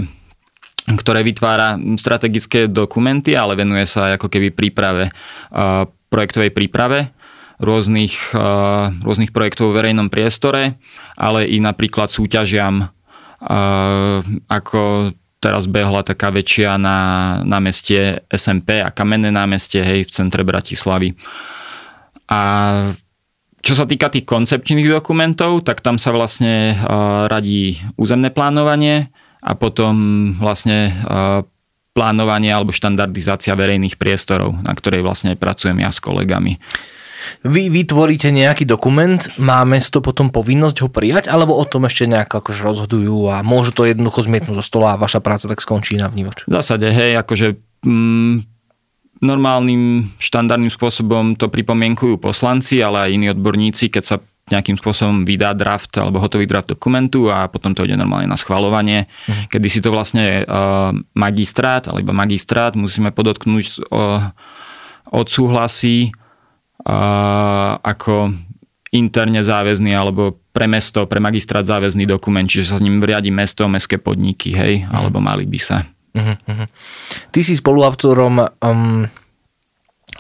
ktoré 0.87 1.27
vytvára 1.27 1.75
strategické 1.99 2.71
dokumenty, 2.71 3.35
ale 3.35 3.59
venuje 3.59 3.83
sa 3.91 4.07
aj 4.07 4.23
ako 4.23 4.31
keby 4.31 4.55
príprave, 4.55 5.11
uh, 5.11 5.83
projektovej 6.07 6.55
príprave 6.55 7.11
rôznych, 7.59 8.15
uh, 8.39 8.95
rôznych 9.03 9.35
projektov 9.35 9.75
v 9.75 9.83
verejnom 9.83 10.07
priestore, 10.07 10.79
ale 11.19 11.51
i 11.51 11.59
napríklad 11.59 12.07
súťažiam, 12.07 12.87
ako 14.49 15.13
teraz 15.39 15.69
behla 15.69 16.03
taká 16.03 16.33
väčšia 16.33 16.81
na 16.81 16.99
námestie 17.45 18.25
SMP 18.33 18.81
a 18.81 18.91
Kamenné 18.91 19.31
námestie, 19.31 19.85
hej, 19.85 20.09
v 20.09 20.11
centre 20.11 20.43
Bratislavy. 20.43 21.15
A 22.27 22.41
čo 23.67 23.75
sa 23.75 23.83
týka 23.83 24.07
tých 24.07 24.23
koncepčných 24.23 24.87
dokumentov, 24.87 25.67
tak 25.67 25.83
tam 25.83 25.99
sa 25.99 26.15
vlastne 26.15 26.79
uh, 26.79 27.27
radí 27.27 27.83
územné 27.99 28.31
plánovanie 28.31 29.11
a 29.43 29.59
potom 29.59 30.31
vlastne 30.39 30.95
uh, 31.03 31.43
plánovanie 31.91 32.55
alebo 32.55 32.71
štandardizácia 32.71 33.59
verejných 33.59 33.99
priestorov, 33.99 34.55
na 34.63 34.71
ktorej 34.71 35.03
vlastne 35.03 35.35
pracujem 35.35 35.83
ja 35.83 35.91
s 35.91 35.99
kolegami. 35.99 36.63
Vy 37.43 37.75
vytvoríte 37.75 38.31
nejaký 38.31 38.63
dokument, 38.63 39.19
má 39.35 39.67
mesto 39.67 39.99
potom 39.99 40.31
povinnosť 40.31 40.87
ho 40.87 40.89
prijať, 40.93 41.27
alebo 41.27 41.59
o 41.59 41.65
tom 41.67 41.91
ešte 41.91 42.07
nejak 42.07 42.31
akože 42.31 42.63
rozhodujú 42.63 43.35
a 43.35 43.43
môžu 43.43 43.75
to 43.75 43.83
jednoducho 43.83 44.23
zmietnúť 44.23 44.63
zo 44.63 44.65
stola 44.65 44.95
a 44.95 45.01
vaša 45.01 45.19
práca 45.19 45.51
tak 45.51 45.59
skončí 45.59 45.99
na 45.99 46.07
vnívoč? 46.07 46.47
V 46.47 46.55
zásade, 46.55 46.87
hej, 46.87 47.19
akože 47.19 47.59
mm, 47.83 48.56
normálnym 49.21 50.13
štandardným 50.21 50.73
spôsobom 50.73 51.37
to 51.37 51.49
pripomienkujú 51.49 52.21
poslanci, 52.21 52.85
ale 52.85 53.09
aj 53.09 53.11
iní 53.15 53.27
odborníci, 53.33 53.89
keď 53.89 54.03
sa 54.05 54.17
nejakým 54.47 54.79
spôsobom 54.79 55.27
vydá 55.27 55.59
draft 55.59 55.91
alebo 55.99 56.23
hotový 56.23 56.47
draft 56.47 56.71
dokumentu 56.71 57.27
a 57.27 57.51
potom 57.51 57.75
to 57.75 57.83
ide 57.83 57.99
normálne 57.99 58.31
na 58.31 58.39
schvalovanie, 58.39 59.11
mm. 59.27 59.51
kedy 59.51 59.67
si 59.67 59.83
to 59.83 59.91
vlastne 59.91 60.47
uh, 60.47 60.95
magistrát 61.19 61.91
alebo 61.91 62.15
magistrát 62.15 62.79
musíme 62.79 63.11
podotknúť 63.11 63.91
uh, 63.91 64.31
odsúhlasí 65.11 66.15
ako 67.83 68.31
interne 68.95 69.43
záväzný 69.43 69.91
alebo 69.91 70.39
pre 70.55 70.71
mesto, 70.71 71.05
pre 71.11 71.19
magistrát 71.19 71.67
záväzný 71.67 72.07
dokument, 72.07 72.47
čiže 72.47 72.71
sa 72.71 72.79
s 72.79 72.85
ním 72.85 73.03
riadi 73.03 73.35
mesto, 73.35 73.67
mestské 73.67 73.99
podniky, 73.99 74.55
hej, 74.55 74.87
uh-huh. 74.87 74.95
alebo 74.95 75.19
mali 75.19 75.45
by 75.45 75.59
sa. 75.59 75.83
Uh-huh. 76.17 76.67
Ty 77.31 77.41
si 77.45 77.53
spoluautorom 77.53 78.41
um, 78.41 79.05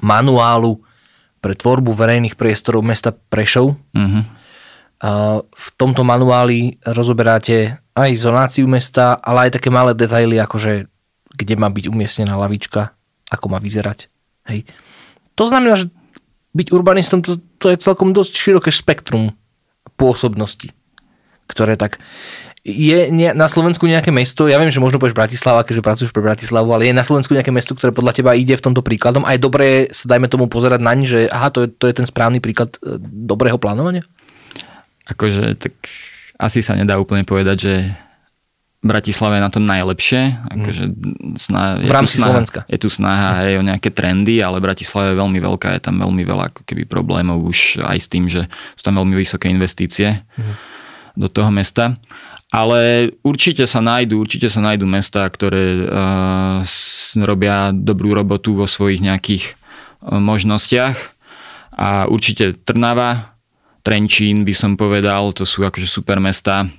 manuálu 0.04 0.76
pre 1.40 1.56
tvorbu 1.56 1.96
verejných 1.96 2.37
priestorov 2.37 2.85
mesta 2.85 3.16
Prešov. 3.16 3.72
Uh-huh. 3.74 4.22
Uh, 4.96 5.40
v 5.44 5.66
tomto 5.80 6.04
manuáli 6.04 6.76
rozoberáte 6.85 7.80
aj 7.96 8.11
zonáciu 8.16 8.68
mesta, 8.68 9.16
ale 9.16 9.48
aj 9.48 9.61
také 9.61 9.72
malé 9.72 9.96
detaily, 9.96 10.37
akože 10.37 10.88
kde 11.37 11.54
má 11.56 11.68
byť 11.68 11.88
umiestnená 11.88 12.37
lavička, 12.37 12.92
ako 13.28 13.46
má 13.52 13.59
vyzerať. 13.61 14.09
Hej. 14.48 14.68
To 15.37 15.48
znamená, 15.48 15.76
že 15.76 15.92
byť 16.56 16.72
urbanistom 16.72 17.20
to, 17.20 17.37
to 17.61 17.68
je 17.72 17.76
celkom 17.76 18.16
dosť 18.16 18.32
široké 18.32 18.72
spektrum 18.72 19.37
pôsobnosti, 20.00 20.72
ktoré 21.48 21.76
tak 21.76 22.00
je 22.66 23.14
na 23.14 23.46
Slovensku 23.46 23.87
nejaké 23.87 24.11
mesto, 24.11 24.50
ja 24.50 24.59
viem, 24.59 24.74
že 24.74 24.83
možno 24.83 24.98
povieš 24.98 25.14
Bratislava, 25.14 25.62
keďže 25.62 25.87
pracuješ 25.87 26.11
pre 26.11 26.26
Bratislavu, 26.26 26.66
ale 26.74 26.90
je 26.90 26.98
na 26.98 27.07
Slovensku 27.07 27.31
nejaké 27.31 27.55
mesto, 27.55 27.79
ktoré 27.79 27.94
podľa 27.94 28.18
teba 28.18 28.35
ide 28.35 28.59
v 28.59 28.64
tomto 28.66 28.83
príkladom 28.83 29.22
a 29.22 29.38
je 29.38 29.40
dobré 29.40 29.87
sa 29.94 30.11
dajme 30.11 30.26
tomu 30.26 30.50
pozerať 30.50 30.83
naň, 30.83 30.98
že 31.07 31.20
aha, 31.31 31.55
to 31.55 31.62
je, 31.62 31.68
to 31.70 31.87
je 31.87 31.94
ten 31.94 32.07
správny 32.11 32.42
príklad 32.42 32.74
e, 32.83 32.98
dobrého 33.07 33.55
plánovania? 33.62 34.02
Akože 35.07 35.55
tak 35.55 35.79
asi 36.42 36.59
sa 36.59 36.74
nedá 36.74 36.98
úplne 36.98 37.22
povedať, 37.22 37.57
že 37.57 37.74
Bratislave 38.83 39.38
je 39.38 39.46
na 39.46 39.50
tom 39.55 39.62
najlepšie. 39.62 40.22
Akože 40.50 40.85
sná, 41.38 41.79
v 41.79 41.90
rámci 41.90 42.18
snaha, 42.18 42.35
Slovenska. 42.35 42.61
Je 42.66 42.79
tu 42.83 42.90
snaha 42.90 43.46
aj 43.46 43.62
o 43.62 43.66
nejaké 43.66 43.94
trendy, 43.94 44.42
ale 44.42 44.59
Bratislava 44.59 45.14
je 45.14 45.22
veľmi 45.22 45.38
veľká, 45.38 45.74
je 45.79 45.83
tam 45.87 46.02
veľmi 46.02 46.22
veľa 46.26 46.50
ako 46.50 46.62
keby 46.66 46.83
problémov 46.87 47.46
už 47.46 47.83
aj 47.87 47.98
s 47.98 48.09
tým, 48.11 48.26
že 48.26 48.50
sú 48.74 48.83
tam 48.83 48.98
veľmi 48.98 49.14
vysoké 49.14 49.50
investície 49.50 50.22
mm. 50.35 50.75
Do 51.16 51.26
toho 51.26 51.48
mesta. 51.50 51.96
Ale 52.55 53.11
určite 53.26 53.66
sa 53.66 53.83
nájdú, 53.83 54.22
určite 54.22 54.46
sa 54.46 54.62
nájdú 54.62 54.87
mesta, 54.87 55.26
ktoré 55.26 55.83
uh, 55.83 56.62
robia 57.26 57.74
dobrú 57.74 58.14
robotu 58.14 58.55
vo 58.55 58.70
svojich 58.70 59.02
nejakých 59.02 59.44
uh, 60.07 60.22
možnostiach. 60.22 60.94
A 61.76 62.07
určite 62.07 62.55
Trnava, 62.55 63.37
Trenčín 63.83 64.46
by 64.46 64.55
som 64.55 64.79
povedal, 64.79 65.35
to 65.35 65.42
sú 65.42 65.66
akože 65.66 65.90
super 65.90 66.22
mesta 66.22 66.70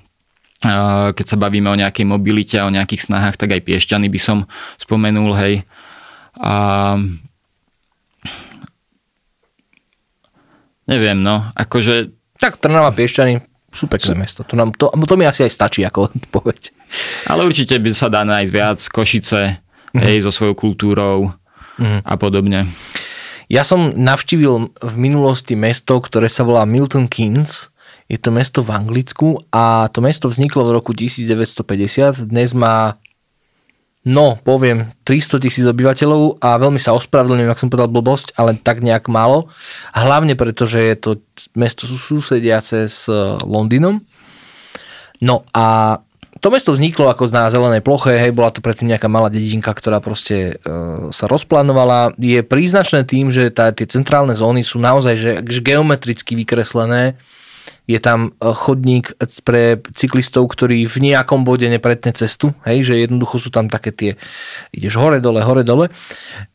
keď 1.14 1.26
sa 1.26 1.38
bavíme 1.38 1.70
o 1.70 1.78
nejakej 1.78 2.02
mobilite 2.02 2.58
a 2.58 2.66
o 2.66 2.74
nejakých 2.74 3.06
snahách, 3.06 3.38
tak 3.38 3.54
aj 3.54 3.62
Piešťany 3.62 4.10
by 4.10 4.18
som 4.18 4.50
spomenul, 4.82 5.30
hej. 5.38 5.62
A 6.34 6.98
neviem, 10.90 11.22
no, 11.22 11.46
akože... 11.54 12.10
Tak 12.42 12.58
Trnava, 12.58 12.90
Piešťany 12.90 13.57
sú 13.78 13.86
pekné 13.86 14.12
sú... 14.12 14.18
mesto. 14.18 14.40
To, 14.42 14.58
nám, 14.58 14.74
to, 14.74 14.90
to 14.90 15.14
mi 15.14 15.22
asi 15.22 15.46
aj 15.46 15.52
stačí 15.54 15.86
ako 15.86 16.08
odpoveď. 16.10 16.74
Ale 17.30 17.46
určite 17.46 17.78
by 17.78 17.90
sa 17.94 18.10
dá 18.10 18.26
nájsť 18.26 18.50
viac 18.50 18.78
Košice, 18.90 19.42
mm-hmm. 19.62 20.02
hej, 20.02 20.26
so 20.26 20.34
svojou 20.34 20.58
kultúrou 20.58 21.30
mm-hmm. 21.78 22.02
a 22.02 22.14
podobne. 22.18 22.66
Ja 23.48 23.64
som 23.64 23.96
navštívil 23.96 24.76
v 24.76 24.94
minulosti 24.98 25.56
mesto, 25.56 25.96
ktoré 26.02 26.28
sa 26.28 26.44
volá 26.44 26.68
Milton 26.68 27.08
Keynes 27.08 27.72
je 28.08 28.16
to 28.16 28.32
mesto 28.32 28.64
v 28.64 28.72
Anglicku 28.72 29.36
a 29.52 29.92
to 29.92 30.00
mesto 30.00 30.32
vzniklo 30.32 30.64
v 30.64 30.80
roku 30.80 30.96
1950. 30.96 32.24
Dnes 32.24 32.56
má 32.56 32.96
No, 34.06 34.38
poviem, 34.40 34.94
300 35.04 35.42
tisíc 35.42 35.66
obyvateľov 35.66 36.38
a 36.38 36.56
veľmi 36.56 36.78
sa 36.78 36.94
ospravedlňujem, 36.94 37.50
ak 37.50 37.60
som 37.60 37.68
povedal 37.68 37.90
blbosť, 37.90 38.38
ale 38.38 38.54
tak 38.54 38.80
nejak 38.80 39.10
málo. 39.10 39.50
Hlavne 39.90 40.38
preto, 40.38 40.64
že 40.64 40.80
je 40.80 40.96
to 40.96 41.10
mesto 41.58 41.84
susediace 41.84 42.86
s 42.86 43.10
Londýnom. 43.42 44.00
No 45.18 45.42
a 45.50 45.98
to 46.38 46.54
mesto 46.54 46.70
vzniklo 46.70 47.10
ako 47.10 47.26
na 47.34 47.50
zelenej 47.50 47.82
ploche, 47.82 48.14
hej, 48.14 48.30
bola 48.30 48.54
to 48.54 48.62
predtým 48.62 48.94
nejaká 48.94 49.10
malá 49.10 49.26
dedinka, 49.26 49.74
ktorá 49.74 49.98
proste 49.98 50.62
e, 50.62 51.10
sa 51.10 51.26
rozplánovala. 51.26 52.14
Je 52.14 52.38
príznačné 52.46 53.02
tým, 53.02 53.34
že 53.34 53.50
tá, 53.50 53.74
tie 53.74 53.90
centrálne 53.90 54.32
zóny 54.38 54.62
sú 54.62 54.78
naozaj 54.78 55.14
že 55.18 55.30
geometricky 55.42 56.38
vykreslené 56.38 57.18
je 57.88 57.96
tam 57.96 58.36
e, 58.36 58.52
chodník 58.52 59.16
pre 59.48 59.80
cyklistov, 59.96 60.44
ktorý 60.52 60.84
v 60.84 60.96
nejakom 61.08 61.48
bode 61.48 61.64
nepretne 61.72 62.12
cestu, 62.12 62.52
hej, 62.68 62.84
že 62.84 63.08
jednoducho 63.08 63.40
sú 63.40 63.48
tam 63.48 63.72
také 63.72 63.90
tie, 63.96 64.10
ideš 64.76 65.00
hore, 65.00 65.24
dole, 65.24 65.40
hore, 65.40 65.64
dole. 65.64 65.88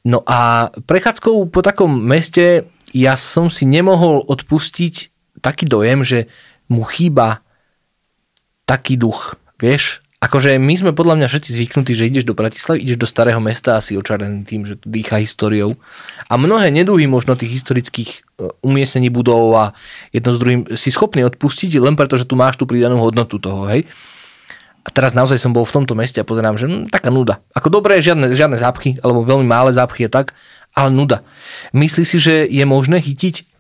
No 0.05 0.21
a 0.29 0.69
prechádzkou 0.69 1.49
po 1.49 1.65
takom 1.65 1.89
meste 1.89 2.69
ja 2.93 3.17
som 3.17 3.49
si 3.49 3.65
nemohol 3.65 4.21
odpustiť 4.29 5.09
taký 5.41 5.65
dojem, 5.65 6.05
že 6.05 6.19
mu 6.69 6.85
chýba 6.85 7.41
taký 8.69 8.95
duch, 8.95 9.33
vieš, 9.57 10.02
Akože 10.23 10.55
my 10.55 10.71
sme 10.79 10.91
podľa 10.95 11.19
mňa 11.19 11.27
všetci 11.27 11.49
zvyknutí, 11.51 11.91
že 11.91 12.07
ideš 12.07 12.23
do 12.23 12.31
Bratislavy, 12.31 12.79
ideš 12.79 12.95
do 12.95 13.07
starého 13.11 13.43
mesta 13.43 13.75
a 13.75 13.83
si 13.83 13.99
očarený 13.99 14.47
tým, 14.47 14.63
že 14.63 14.79
tu 14.79 14.87
dýcha 14.87 15.19
históriou. 15.19 15.75
A 16.31 16.39
mnohé 16.39 16.71
neduhy 16.71 17.11
možno 17.11 17.35
tých 17.35 17.59
historických 17.59 18.09
e, 18.39 18.47
umiestnení 18.63 19.11
budov 19.11 19.51
a 19.51 19.65
jedno 20.15 20.31
s 20.31 20.39
druhým 20.39 20.61
si 20.79 20.95
schopný 20.95 21.27
odpustiť 21.27 21.75
len 21.75 21.99
preto, 21.99 22.15
že 22.15 22.23
tu 22.23 22.39
máš 22.39 22.55
tú 22.55 22.63
pridanú 22.63 23.03
hodnotu 23.03 23.35
toho, 23.35 23.67
hej. 23.67 23.83
A 24.83 24.91
teraz 24.95 25.11
naozaj 25.11 25.43
som 25.43 25.51
bol 25.51 25.67
v 25.67 25.75
tomto 25.75 25.91
meste 25.91 26.23
a 26.23 26.27
pozerám, 26.27 26.55
že 26.55 26.71
hm, 26.71 26.87
taká 26.87 27.11
nuda. 27.11 27.43
Ako 27.51 27.67
dobré, 27.67 27.99
žiadne, 27.99 28.31
žiadne 28.31 28.55
zápchy, 28.55 28.99
alebo 29.03 29.27
veľmi 29.27 29.43
malé 29.43 29.75
zápchy 29.75 30.07
je 30.07 30.11
tak, 30.11 30.31
ale 30.71 30.87
nuda. 30.87 31.19
Myslíš 31.75 32.07
si, 32.07 32.17
že 32.23 32.47
je 32.47 32.63
možné 32.63 33.03
chytiť 33.03 33.52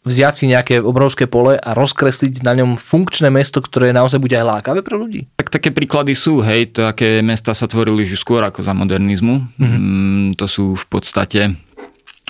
vziať 0.00 0.34
si 0.34 0.44
nejaké 0.48 0.80
obrovské 0.80 1.28
pole 1.28 1.60
a 1.60 1.70
rozkresliť 1.76 2.40
na 2.40 2.56
ňom 2.56 2.80
funkčné 2.80 3.28
mesto, 3.28 3.60
ktoré 3.60 3.92
naozaj 3.92 4.16
bude 4.16 4.32
aj 4.32 4.46
lákavé 4.48 4.80
pre 4.80 4.96
ľudí? 4.96 5.28
Tak 5.36 5.52
také 5.52 5.68
príklady 5.70 6.16
sú, 6.16 6.40
hej, 6.40 6.72
také 6.72 7.20
mesta 7.20 7.52
sa 7.52 7.68
tvorili 7.68 8.08
už 8.08 8.16
skôr 8.16 8.40
ako 8.40 8.64
za 8.64 8.72
modernizmu. 8.72 9.44
Mm-hmm. 9.60 9.80
Mm, 9.80 10.28
to 10.40 10.46
sú 10.48 10.72
v 10.72 10.86
podstate 10.88 11.40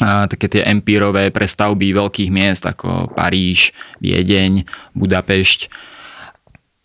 a 0.00 0.24
také 0.24 0.48
tie 0.48 0.64
empírové 0.64 1.28
prestavby 1.28 1.92
veľkých 1.92 2.32
miest 2.32 2.64
ako 2.64 3.12
Paríž, 3.12 3.76
Viedeň, 4.00 4.64
Budapešť. 4.96 5.68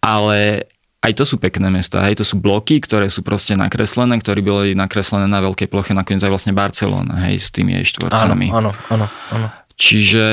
Ale 0.03 0.67
aj 0.99 1.13
to 1.15 1.23
sú 1.23 1.39
pekné 1.39 1.71
mesta, 1.71 2.03
aj 2.03 2.19
to 2.19 2.25
sú 2.27 2.41
bloky, 2.43 2.83
ktoré 2.83 3.07
sú 3.07 3.23
proste 3.23 3.55
nakreslené, 3.55 4.19
ktoré 4.19 4.43
boli 4.43 4.75
nakreslené 4.75 5.31
na 5.31 5.39
veľkej 5.39 5.71
ploche, 5.71 5.95
nakoniec 5.95 6.27
aj 6.27 6.33
vlastne 6.33 6.53
Barcelona, 6.53 7.29
hej, 7.29 7.39
s 7.39 7.49
tými 7.55 7.77
jej 7.79 7.95
štvorcami. 7.95 8.51
Áno, 8.51 8.75
áno, 8.91 9.07
áno. 9.31 9.47
Čiže, 9.75 10.25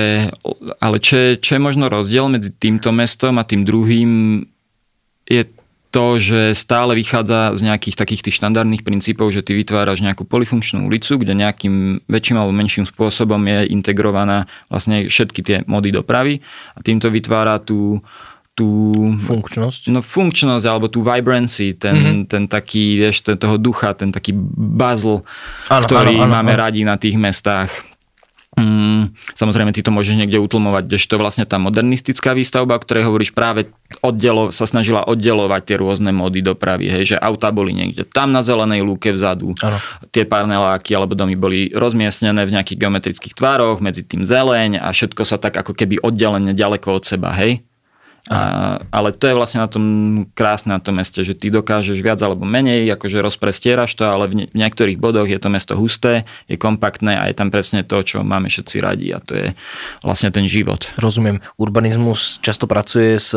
ale 0.79 0.97
čo 1.03 1.15
je, 1.19 1.31
čo 1.43 1.59
je 1.59 1.61
možno 1.63 1.91
rozdiel 1.91 2.31
medzi 2.31 2.55
týmto 2.55 2.95
mestom 2.95 3.43
a 3.43 3.47
tým 3.47 3.67
druhým 3.67 4.43
je 5.27 5.43
to, 5.93 6.17
že 6.17 6.57
stále 6.57 6.97
vychádza 6.97 7.53
z 7.59 7.69
nejakých 7.69 8.01
takých 8.01 8.23
tých 8.25 8.39
štandardných 8.41 8.81
princípov, 8.81 9.29
že 9.29 9.45
ty 9.45 9.53
vytváraš 9.53 10.01
nejakú 10.01 10.25
polifunkčnú 10.25 10.89
ulicu, 10.89 11.21
kde 11.21 11.37
nejakým 11.37 12.07
väčším 12.09 12.41
alebo 12.41 12.57
menším 12.57 12.89
spôsobom 12.89 13.39
je 13.45 13.69
integrovaná 13.69 14.49
vlastne 14.73 15.11
všetky 15.13 15.41
tie 15.45 15.57
mody 15.69 15.93
dopravy 15.93 16.41
a 16.73 16.81
týmto 16.81 17.13
vytvára 17.13 17.61
tú, 17.61 18.01
tú... 18.57 18.97
Funkčnosť. 19.21 19.93
No 19.93 20.01
funkčnosť, 20.01 20.65
alebo 20.65 20.89
tú 20.89 21.05
vibrancy, 21.05 21.77
ten, 21.77 22.25
mm-hmm. 22.25 22.25
ten 22.25 22.43
taký, 22.49 22.97
vieš, 22.97 23.29
ten, 23.29 23.37
toho 23.37 23.61
ducha, 23.61 23.93
ten 23.93 24.09
taký 24.09 24.33
buzzle, 24.57 25.29
ano, 25.69 25.85
ktorý 25.85 26.25
ano, 26.25 26.25
ano, 26.25 26.35
máme 26.41 26.57
ano. 26.57 26.61
radi 26.65 26.89
na 26.89 26.97
tých 26.97 27.21
mestách 27.21 27.92
Mm, 28.53 29.17
samozrejme, 29.33 29.73
ty 29.73 29.81
to 29.81 29.89
môžeš 29.89 30.13
niekde 30.13 30.37
utlmovať, 30.37 30.85
kdežto 30.85 31.17
vlastne 31.17 31.49
tá 31.49 31.57
modernistická 31.57 32.37
výstavba, 32.37 32.77
o 32.77 32.83
ktorej 32.85 33.09
hovoríš 33.09 33.33
práve 33.33 33.73
oddelo, 34.05 34.53
sa 34.53 34.69
snažila 34.69 35.09
oddelovať 35.09 35.73
tie 35.73 35.77
rôzne 35.81 36.13
módy 36.13 36.45
dopravy, 36.45 36.93
hej, 36.93 37.17
že 37.17 37.17
auta 37.17 37.49
boli 37.49 37.73
niekde 37.73 38.05
tam 38.05 38.29
na 38.29 38.45
zelenej 38.45 38.85
lúke 38.85 39.09
vzadu, 39.09 39.57
ano. 39.65 39.81
tie 40.13 40.29
paneláky 40.29 40.93
alebo 40.93 41.17
domy 41.17 41.33
boli 41.33 41.73
rozmiestnené 41.73 42.45
v 42.45 42.53
nejakých 42.61 42.81
geometrických 42.85 43.33
tvároch, 43.33 43.81
medzi 43.81 44.05
tým 44.05 44.21
zeleň 44.29 44.85
a 44.85 44.93
všetko 44.93 45.25
sa 45.25 45.41
tak 45.41 45.57
ako 45.57 45.73
keby 45.73 46.05
oddelené 46.05 46.53
ďaleko 46.53 47.01
od 47.01 47.09
seba, 47.09 47.33
hej. 47.33 47.65
A, 48.31 48.79
ale 48.95 49.11
to 49.11 49.27
je 49.27 49.35
vlastne 49.35 49.59
na 49.59 49.67
tom 49.67 49.85
krásne 50.39 50.71
na 50.71 50.79
tom 50.79 50.95
meste, 50.95 51.27
že 51.27 51.35
ty 51.35 51.51
dokážeš 51.51 51.99
viac 51.99 52.23
alebo 52.23 52.47
menej, 52.47 52.87
akože 52.95 53.19
rozprestieraš 53.19 53.99
to, 53.99 54.07
ale 54.07 54.31
v, 54.31 54.35
ne, 54.39 54.45
v 54.47 54.63
niektorých 54.63 54.95
bodoch 54.95 55.27
je 55.27 55.43
to 55.43 55.51
mesto 55.51 55.75
husté, 55.75 56.23
je 56.47 56.55
kompaktné 56.55 57.19
a 57.19 57.27
je 57.27 57.35
tam 57.35 57.51
presne 57.51 57.83
to, 57.83 57.99
čo 58.07 58.23
máme 58.23 58.47
všetci 58.47 58.77
radi 58.79 59.11
a 59.11 59.19
to 59.19 59.35
je 59.35 59.49
vlastne 60.07 60.31
ten 60.31 60.47
život. 60.47 60.87
Rozumiem. 61.03 61.43
Urbanizmus 61.59 62.39
často 62.39 62.71
pracuje 62.71 63.19
s 63.19 63.35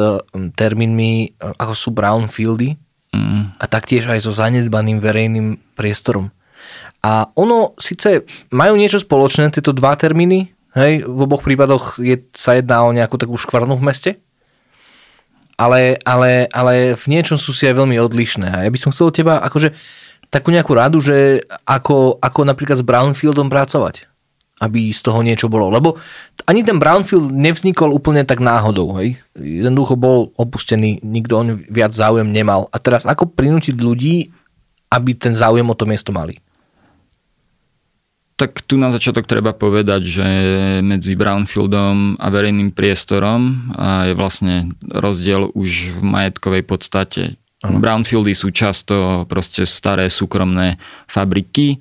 termínmi, 0.54 1.34
e, 1.34 1.50
ako 1.58 1.74
sú 1.74 1.89
brownfieldy 1.89 2.78
mm. 3.10 3.58
a 3.58 3.65
taktiež 3.65 4.06
aj 4.06 4.21
so 4.21 4.30
zanedbaným 4.30 5.02
verejným 5.02 5.58
priestorom. 5.74 6.30
A 7.02 7.34
ono 7.34 7.74
síce 7.82 8.21
majú 8.54 8.78
niečo 8.78 9.02
spoločné, 9.02 9.50
tieto 9.50 9.74
dva 9.74 9.98
termíny, 9.98 10.54
hej, 10.78 11.10
v 11.10 11.19
oboch 11.26 11.41
prípadoch 11.41 11.98
je, 11.98 12.21
sa 12.38 12.54
jedná 12.54 12.86
o 12.86 12.93
nejakú 12.93 13.17
takú 13.17 13.34
škvarnu 13.34 13.74
v 13.78 13.86
meste, 13.86 14.12
ale, 15.56 16.00
ale, 16.04 16.48
ale 16.52 16.96
v 16.96 17.06
niečom 17.12 17.39
sú 17.39 17.56
si 17.56 17.68
aj 17.68 17.76
veľmi 17.80 17.96
odlišné. 18.00 18.48
A 18.48 18.60
ja 18.68 18.72
by 18.72 18.80
som 18.80 18.91
chcel 18.91 19.10
od 19.10 19.15
teba 19.15 19.39
akože 19.44 19.72
takú 20.30 20.52
nejakú 20.52 20.76
radu, 20.76 21.00
že 21.00 21.48
ako, 21.63 22.20
ako 22.20 22.39
napríklad 22.44 22.80
s 22.80 22.86
Brownfieldom 22.86 23.48
pracovať, 23.48 24.08
aby 24.60 24.91
z 24.91 25.00
toho 25.00 25.24
niečo 25.24 25.48
bolo. 25.48 25.72
Lebo 25.72 25.96
ani 26.46 26.62
ten 26.62 26.78
Brownfield 26.78 27.32
nevznikol 27.32 27.96
úplne 27.96 28.28
tak 28.28 28.44
náhodou. 28.44 29.00
Hej? 29.00 29.20
Jednoducho 29.36 29.96
bol 29.96 30.36
opustený, 30.36 31.00
nikto 31.02 31.39
on 31.39 31.48
viac 31.72 31.96
záujem 31.96 32.28
nemal. 32.28 32.68
A 32.70 32.78
teraz 32.78 33.08
ako 33.08 33.32
prinútiť 33.32 33.76
ľudí, 33.80 34.30
aby 34.91 35.18
ten 35.18 35.34
záujem 35.34 35.65
o 35.65 35.76
to 35.76 35.89
miesto 35.89 36.13
mali? 36.13 36.44
Tak 38.36 38.67
tu 38.67 38.76
na 38.76 38.91
začiatok 38.91 39.32
treba 39.32 39.56
povedať, 39.56 40.02
že 40.04 40.28
medzi 40.84 41.15
brownfieldom 41.15 42.19
a 42.19 42.28
verejným 42.28 42.76
priestorom 42.76 43.71
je 43.80 44.12
vlastne 44.12 44.76
rozdiel 44.84 45.56
už 45.56 45.95
v 45.95 46.00
majetkovej 46.04 46.63
podstate. 46.67 47.39
Ano. 47.63 47.80
Brownfieldy 47.80 48.36
sú 48.36 48.52
často 48.52 49.24
proste 49.32 49.63
staré 49.63 50.12
súkromné 50.12 50.76
fabriky, 51.08 51.80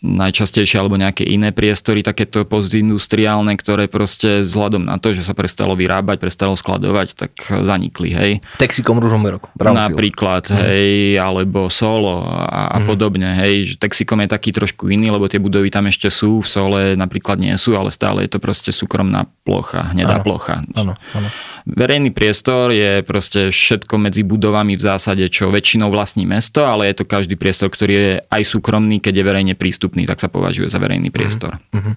najčastejšie 0.00 0.80
alebo 0.80 0.96
nejaké 0.96 1.28
iné 1.28 1.52
priestory, 1.52 2.00
takéto 2.00 2.48
postindustriálne, 2.48 3.52
ktoré 3.60 3.84
proste 3.84 4.40
vzhľadom 4.40 4.88
na 4.88 4.96
to, 4.96 5.12
že 5.12 5.28
sa 5.28 5.36
prestalo 5.36 5.76
vyrábať, 5.76 6.16
prestalo 6.16 6.56
skladovať, 6.56 7.08
tak 7.20 7.32
zanikli, 7.44 8.08
hej. 8.16 8.32
Texikom 8.56 8.96
Ružomberok. 8.96 9.52
Napríklad, 9.60 10.48
mm. 10.48 10.56
hej, 10.56 10.90
alebo 11.20 11.68
Solo 11.68 12.24
a, 12.24 12.72
a 12.72 12.78
mm. 12.80 12.86
podobne, 12.88 13.28
hej. 13.44 13.76
Že 13.76 13.84
Texikom 13.84 14.24
je 14.24 14.28
taký 14.32 14.50
trošku 14.56 14.88
iný, 14.88 15.12
lebo 15.12 15.28
tie 15.28 15.36
budovy 15.36 15.68
tam 15.68 15.84
ešte 15.84 16.08
sú, 16.08 16.40
v 16.40 16.48
Sole 16.48 16.80
napríklad 16.96 17.36
nie 17.36 17.52
sú, 17.60 17.76
ale 17.76 17.92
stále 17.92 18.24
je 18.24 18.32
to 18.32 18.40
proste 18.40 18.72
súkromná 18.72 19.28
plocha, 19.44 19.92
hnedá 19.92 20.20
ano. 20.20 20.24
plocha. 20.24 20.64
Ano, 20.80 20.96
ano. 21.12 21.28
Verejný 21.68 22.08
priestor 22.16 22.72
je 22.72 23.04
proste 23.04 23.52
všetko 23.52 24.00
medzi 24.00 24.24
budovami 24.24 24.80
v 24.80 24.82
zásade, 24.82 25.28
čo 25.28 25.52
väčšinou 25.52 25.92
vlastní 25.92 26.24
mesto, 26.24 26.64
ale 26.64 26.88
je 26.88 27.02
to 27.02 27.04
každý 27.04 27.36
priestor, 27.36 27.68
ktorý 27.68 27.92
je 27.92 28.10
aj 28.32 28.42
súkromný, 28.48 28.96
keď 28.96 29.20
je 29.20 29.24
verejne 29.28 29.54
prístup 29.54 29.89
dostupný, 29.90 30.06
tak 30.06 30.22
sa 30.22 30.30
považuje 30.30 30.70
za 30.70 30.78
verejný 30.78 31.10
mhm. 31.10 31.14
priestor. 31.14 31.58
Mm-hmm. 31.74 31.94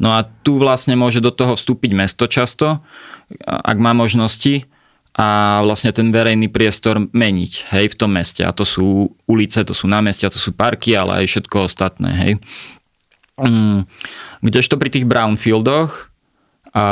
No 0.00 0.16
a 0.16 0.24
tu 0.24 0.58
vlastne 0.58 0.96
môže 0.96 1.20
do 1.20 1.30
toho 1.30 1.54
vstúpiť 1.54 1.92
mesto 1.94 2.26
často, 2.26 2.82
ak 3.44 3.76
má 3.78 3.94
možnosti 3.94 4.66
a 5.14 5.60
vlastne 5.62 5.94
ten 5.94 6.10
verejný 6.10 6.50
priestor 6.50 7.06
meniť 7.14 7.70
hej, 7.70 7.94
v 7.94 7.98
tom 7.98 8.10
meste. 8.18 8.42
A 8.42 8.50
to 8.50 8.66
sú 8.66 9.14
ulice, 9.30 9.62
to 9.62 9.70
sú 9.70 9.86
námestia, 9.86 10.26
to 10.26 10.42
sú 10.42 10.50
parky, 10.50 10.98
ale 10.98 11.22
aj 11.22 11.30
všetko 11.30 11.70
ostatné. 11.70 12.10
Hej. 12.18 12.32
Mm, 13.38 13.86
kdežto 14.42 14.74
pri 14.74 14.90
tých 14.90 15.06
brownfieldoch 15.06 16.10
a 16.74 16.86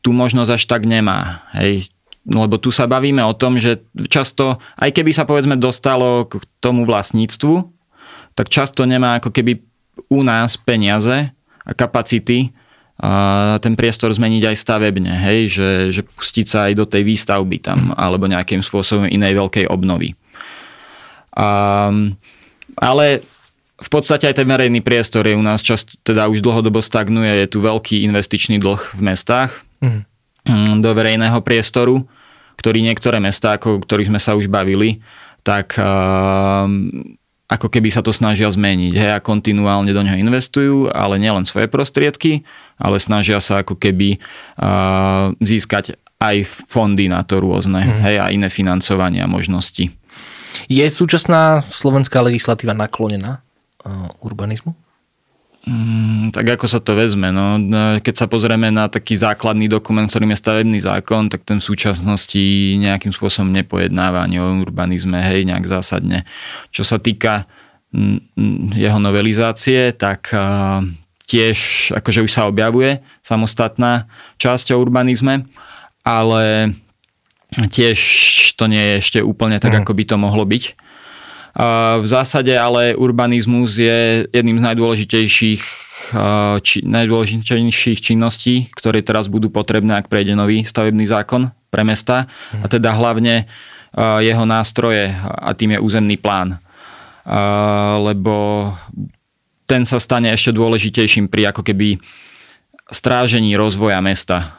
tu 0.00 0.16
možnosť 0.16 0.56
až 0.56 0.62
tak 0.64 0.88
nemá. 0.88 1.44
Hej. 1.52 1.92
Lebo 2.24 2.56
tu 2.56 2.72
sa 2.72 2.88
bavíme 2.88 3.20
o 3.28 3.36
tom, 3.36 3.60
že 3.60 3.84
často, 4.08 4.56
aj 4.80 4.96
keby 4.96 5.12
sa 5.12 5.28
povedzme 5.28 5.60
dostalo 5.60 6.24
k 6.32 6.40
tomu 6.64 6.88
vlastníctvu, 6.88 7.77
tak 8.38 8.46
často 8.46 8.86
nemá 8.86 9.18
ako 9.18 9.34
keby 9.34 9.58
u 10.14 10.22
nás 10.22 10.54
peniaze 10.54 11.34
a 11.66 11.72
kapacity 11.74 12.54
a 12.98 13.58
ten 13.58 13.74
priestor 13.74 14.14
zmeniť 14.14 14.54
aj 14.54 14.56
stavebne, 14.58 15.10
hej, 15.10 15.50
že, 15.50 15.70
že 15.90 16.02
pustiť 16.06 16.46
sa 16.46 16.58
aj 16.70 16.72
do 16.78 16.86
tej 16.86 17.02
výstavby 17.02 17.58
tam 17.58 17.90
alebo 17.98 18.30
nejakým 18.30 18.62
spôsobom 18.62 19.10
inej 19.10 19.34
veľkej 19.38 19.66
obnovy. 19.66 20.14
A, 21.34 21.90
ale 22.78 23.26
v 23.78 23.88
podstate 23.90 24.30
aj 24.30 24.42
ten 24.42 24.46
verejný 24.46 24.82
priestor 24.82 25.26
je 25.26 25.38
u 25.38 25.42
nás 25.42 25.62
často, 25.62 25.98
teda 26.02 26.26
už 26.30 26.42
dlhodobo 26.42 26.82
stagnuje, 26.82 27.42
je 27.42 27.46
tu 27.50 27.58
veľký 27.62 28.06
investičný 28.06 28.58
dlh 28.58 28.98
v 28.98 29.02
mestách 29.02 29.62
mm. 29.82 30.78
do 30.82 30.90
verejného 30.90 31.38
priestoru, 31.42 32.02
ktorý 32.58 32.82
niektoré 32.82 33.22
mestá, 33.22 33.54
ako 33.54 33.82
ktorých 33.82 34.10
sme 34.10 34.18
sa 34.22 34.34
už 34.34 34.50
bavili, 34.50 34.98
tak 35.46 35.78
ako 37.48 37.72
keby 37.72 37.88
sa 37.88 38.04
to 38.04 38.12
snažia 38.12 38.52
zmeniť. 38.52 38.92
Hej, 38.92 39.10
a 39.16 39.24
kontinuálne 39.24 39.88
do 39.96 40.04
neho 40.04 40.20
investujú, 40.20 40.92
ale 40.92 41.16
nielen 41.16 41.48
svoje 41.48 41.64
prostriedky, 41.66 42.44
ale 42.76 43.00
snažia 43.00 43.40
sa 43.40 43.64
ako 43.64 43.80
keby 43.80 44.20
uh, 44.60 45.32
získať 45.40 45.96
aj 46.20 46.44
fondy 46.44 47.08
na 47.08 47.24
to 47.24 47.40
rôzne, 47.40 47.80
mm. 47.80 48.00
hej, 48.04 48.16
a 48.20 48.26
iné 48.28 48.52
financovania 48.52 49.24
možnosti. 49.24 49.88
Je 50.68 50.84
súčasná 50.84 51.64
slovenská 51.72 52.20
legislatíva 52.20 52.76
naklonená 52.76 53.40
uh, 53.40 54.12
urbanizmu? 54.20 54.76
Mm, 55.68 56.32
tak 56.32 56.56
ako 56.56 56.64
sa 56.64 56.80
to 56.80 56.96
vezme? 56.96 57.28
No, 57.28 57.60
keď 58.00 58.24
sa 58.24 58.26
pozrieme 58.30 58.72
na 58.72 58.88
taký 58.88 59.20
základný 59.20 59.68
dokument, 59.68 60.08
ktorým 60.08 60.32
je 60.32 60.40
stavebný 60.40 60.80
zákon, 60.80 61.28
tak 61.28 61.44
ten 61.44 61.60
v 61.60 61.68
súčasnosti 61.68 62.40
nejakým 62.80 63.12
spôsobom 63.12 63.52
nepojednáva 63.52 64.24
ani 64.24 64.40
o 64.40 64.48
urbanizme, 64.64 65.20
hej, 65.20 65.44
nejak 65.44 65.68
zásadne. 65.68 66.24
Čo 66.72 66.88
sa 66.88 66.96
týka 66.96 67.44
mm, 67.92 68.80
jeho 68.80 68.96
novelizácie, 68.96 69.92
tak 69.92 70.32
tiež 71.28 71.92
akože 71.92 72.24
už 72.24 72.32
sa 72.32 72.48
objavuje 72.48 73.04
samostatná 73.20 74.08
časť 74.40 74.72
o 74.72 74.80
urbanizme, 74.80 75.44
ale 76.00 76.72
tiež 77.52 78.00
to 78.56 78.64
nie 78.72 78.80
je 78.80 78.94
ešte 79.04 79.18
úplne 79.20 79.60
tak, 79.60 79.76
mm. 79.76 79.80
ako 79.84 79.92
by 79.92 80.04
to 80.08 80.16
mohlo 80.16 80.48
byť. 80.48 80.87
V 81.98 82.06
zásade 82.06 82.52
ale 82.54 82.96
urbanizmus 82.96 83.78
je 83.80 84.28
jedným 84.30 84.58
z 84.60 84.64
najdôležitejších 84.72 85.62
či, 86.62 86.78
najdôležitejších 86.86 87.98
činností, 88.00 88.70
ktoré 88.72 89.02
teraz 89.04 89.26
budú 89.26 89.52
potrebné, 89.52 89.98
ak 89.98 90.08
prejde 90.08 90.38
nový 90.38 90.62
stavebný 90.64 91.04
zákon 91.08 91.50
pre 91.68 91.82
mesta. 91.84 92.30
A 92.54 92.66
mhm. 92.66 92.70
teda 92.70 92.90
hlavne 92.94 93.48
jeho 93.98 94.44
nástroje 94.44 95.10
a 95.24 95.50
tým 95.56 95.74
je 95.74 95.78
územný 95.80 96.16
plán. 96.20 96.60
Lebo 97.98 98.68
ten 99.68 99.84
sa 99.84 100.00
stane 100.00 100.32
ešte 100.32 100.54
dôležitejším 100.54 101.28
pri 101.28 101.52
ako 101.52 101.60
keby 101.64 102.00
strážení 102.88 103.52
rozvoja 103.56 104.00
mesta. 104.00 104.56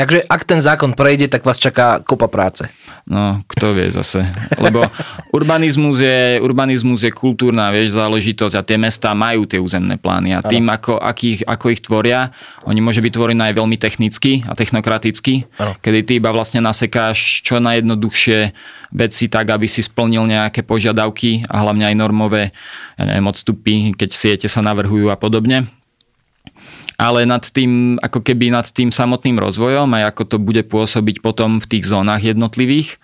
Takže 0.00 0.24
ak 0.24 0.48
ten 0.48 0.64
zákon 0.64 0.96
prejde, 0.96 1.28
tak 1.28 1.44
vás 1.44 1.60
čaká 1.60 2.00
kopa 2.00 2.32
práce. 2.32 2.64
No, 3.04 3.44
kto 3.44 3.76
vie 3.76 3.92
zase. 3.92 4.24
Lebo 4.56 4.80
urbanizmus 5.36 6.00
je, 6.00 6.40
urbanizmus 6.40 7.04
je 7.04 7.12
kultúrna 7.12 7.68
vieš, 7.68 8.00
záležitosť 8.00 8.54
a 8.56 8.64
tie 8.64 8.80
mestá 8.80 9.12
majú 9.12 9.44
tie 9.44 9.60
územné 9.60 10.00
plány 10.00 10.32
a 10.32 10.40
tým, 10.40 10.64
ako, 10.72 10.96
akých, 10.96 11.44
ako 11.44 11.66
ich 11.68 11.84
tvoria, 11.84 12.32
oni 12.64 12.80
môže 12.80 13.04
byť 13.04 13.12
tvorené 13.12 13.52
aj 13.52 13.60
veľmi 13.60 13.76
technicky 13.76 14.40
a 14.48 14.56
technokraticky, 14.56 15.44
ano. 15.60 15.76
kedy 15.84 16.00
ty 16.08 16.12
iba 16.16 16.32
vlastne 16.32 16.64
nasekáš 16.64 17.44
čo 17.44 17.60
najjednoduchšie 17.60 18.56
veci 18.96 19.28
tak, 19.28 19.52
aby 19.52 19.68
si 19.68 19.84
splnil 19.84 20.24
nejaké 20.24 20.64
požiadavky 20.64 21.44
a 21.44 21.60
hlavne 21.60 21.92
aj 21.92 21.96
normové 21.98 22.56
ja 22.96 23.04
neviem, 23.04 23.28
odstupy, 23.28 23.92
keď 23.92 24.10
siete 24.16 24.46
sa 24.48 24.64
navrhujú 24.64 25.12
a 25.12 25.20
podobne 25.20 25.68
ale 27.00 27.24
nad 27.24 27.40
tým, 27.40 27.96
ako 27.96 28.20
keby 28.20 28.52
nad 28.52 28.68
tým 28.68 28.92
samotným 28.92 29.40
rozvojom 29.40 29.88
aj 29.96 30.12
ako 30.12 30.22
to 30.28 30.36
bude 30.36 30.68
pôsobiť 30.68 31.24
potom 31.24 31.56
v 31.56 31.66
tých 31.66 31.88
zónach 31.88 32.20
jednotlivých, 32.20 33.00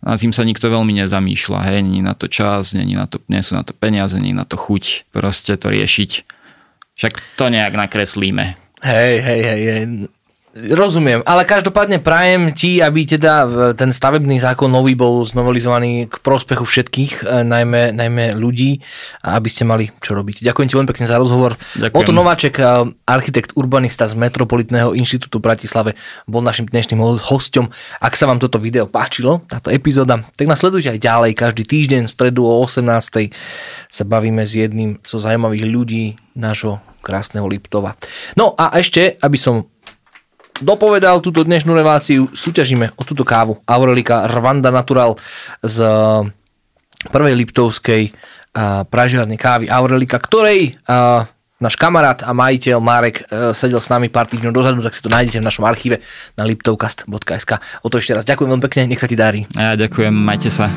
nad 0.00 0.16
tým 0.16 0.32
sa 0.32 0.46
nikto 0.46 0.70
veľmi 0.70 0.96
nezamýšľa. 0.96 1.60
Hej, 1.66 1.78
není 1.84 2.00
na 2.00 2.16
to 2.16 2.30
čas, 2.30 2.72
není 2.72 2.96
na 2.96 3.04
to, 3.04 3.20
nie 3.28 3.42
sú 3.44 3.58
na 3.58 3.66
to 3.66 3.76
peniaze, 3.76 4.16
není 4.16 4.32
na 4.32 4.48
to 4.48 4.56
chuť 4.56 5.12
proste 5.12 5.58
to 5.58 5.66
riešiť. 5.68 6.10
Však 6.96 7.14
to 7.36 7.52
nejak 7.52 7.74
nakreslíme. 7.76 8.56
Hej, 8.80 9.14
hej, 9.20 9.40
hej, 9.44 9.62
hej. 9.66 9.84
Rozumiem, 10.50 11.22
ale 11.30 11.46
každopádne 11.46 12.02
prajem 12.02 12.50
ti, 12.50 12.82
aby 12.82 13.06
teda 13.06 13.46
ten 13.78 13.94
stavebný 13.94 14.42
zákon 14.42 14.66
nový 14.66 14.98
bol 14.98 15.22
znovelizovaný 15.22 16.10
k 16.10 16.18
prospechu 16.26 16.66
všetkých, 16.66 17.22
e, 17.22 17.46
najmä, 17.46 17.94
najmä 17.94 18.34
ľudí, 18.34 18.82
aby 19.22 19.46
ste 19.46 19.62
mali 19.62 19.94
čo 20.02 20.18
robiť. 20.18 20.42
Ďakujem 20.42 20.66
ti 20.66 20.74
veľmi 20.74 20.90
pekne 20.90 21.06
za 21.06 21.22
rozhovor. 21.22 21.54
Ďakujem. 21.78 22.02
Oto 22.02 22.10
Nováček, 22.10 22.58
e, 22.58 22.66
architekt 23.06 23.54
urbanista 23.54 24.10
z 24.10 24.18
Metropolitného 24.18 24.90
inštitútu 24.98 25.38
v 25.38 25.54
Bratislave, 25.54 25.94
bol 26.26 26.42
našim 26.42 26.66
dnešným 26.66 26.98
hosťom. 26.98 27.70
Ak 28.02 28.18
sa 28.18 28.26
vám 28.26 28.42
toto 28.42 28.58
video 28.58 28.90
páčilo, 28.90 29.46
táto 29.46 29.70
epizóda, 29.70 30.18
tak 30.34 30.50
nás 30.50 30.58
sledujte 30.58 30.90
aj 30.90 30.98
ďalej. 30.98 31.30
Každý 31.38 31.62
týždeň 31.62 32.10
v 32.10 32.10
stredu 32.10 32.42
o 32.42 32.58
18. 32.58 33.30
sa 33.86 34.02
bavíme 34.02 34.42
s 34.42 34.58
jedným 34.58 34.98
zo 35.06 35.22
zaujímavých 35.22 35.62
ľudí 35.70 36.18
nášho 36.34 36.82
krásneho 37.06 37.46
Liptova. 37.46 37.94
No 38.34 38.58
a 38.58 38.74
ešte, 38.76 39.14
aby 39.22 39.38
som 39.38 39.70
dopovedal 40.60 41.24
túto 41.24 41.42
dnešnú 41.42 41.72
reláciu, 41.74 42.28
súťažíme 42.30 42.94
o 42.96 43.02
túto 43.02 43.24
kávu 43.24 43.58
Aurelika 43.64 44.28
Rwanda 44.28 44.68
Natural 44.68 45.16
z 45.64 45.82
prvej 47.08 47.34
Liptovskej 47.34 48.12
pražiarnej 48.86 49.40
kávy 49.40 49.66
Aurelika, 49.72 50.20
ktorej 50.20 50.76
náš 51.60 51.76
kamarát 51.76 52.24
a 52.24 52.32
majiteľ 52.32 52.78
Marek 52.80 53.24
sedel 53.52 53.80
s 53.80 53.92
nami 53.92 54.08
pár 54.08 54.24
týždňov 54.28 54.52
dozadu, 54.52 54.80
tak 54.80 54.96
si 54.96 55.04
to 55.04 55.12
nájdete 55.12 55.44
v 55.44 55.48
našom 55.48 55.68
archíve 55.68 56.00
na 56.36 56.48
liptovcast.sk. 56.48 57.52
O 57.84 57.92
to 57.92 58.00
ešte 58.00 58.16
raz 58.16 58.24
ďakujem 58.24 58.48
veľmi 58.48 58.64
pekne, 58.64 58.88
nech 58.88 59.00
sa 59.00 59.08
ti 59.08 59.16
darí. 59.16 59.44
A 59.60 59.72
ja 59.72 59.74
ďakujem, 59.76 60.12
majte 60.12 60.48
sa. 60.48 60.72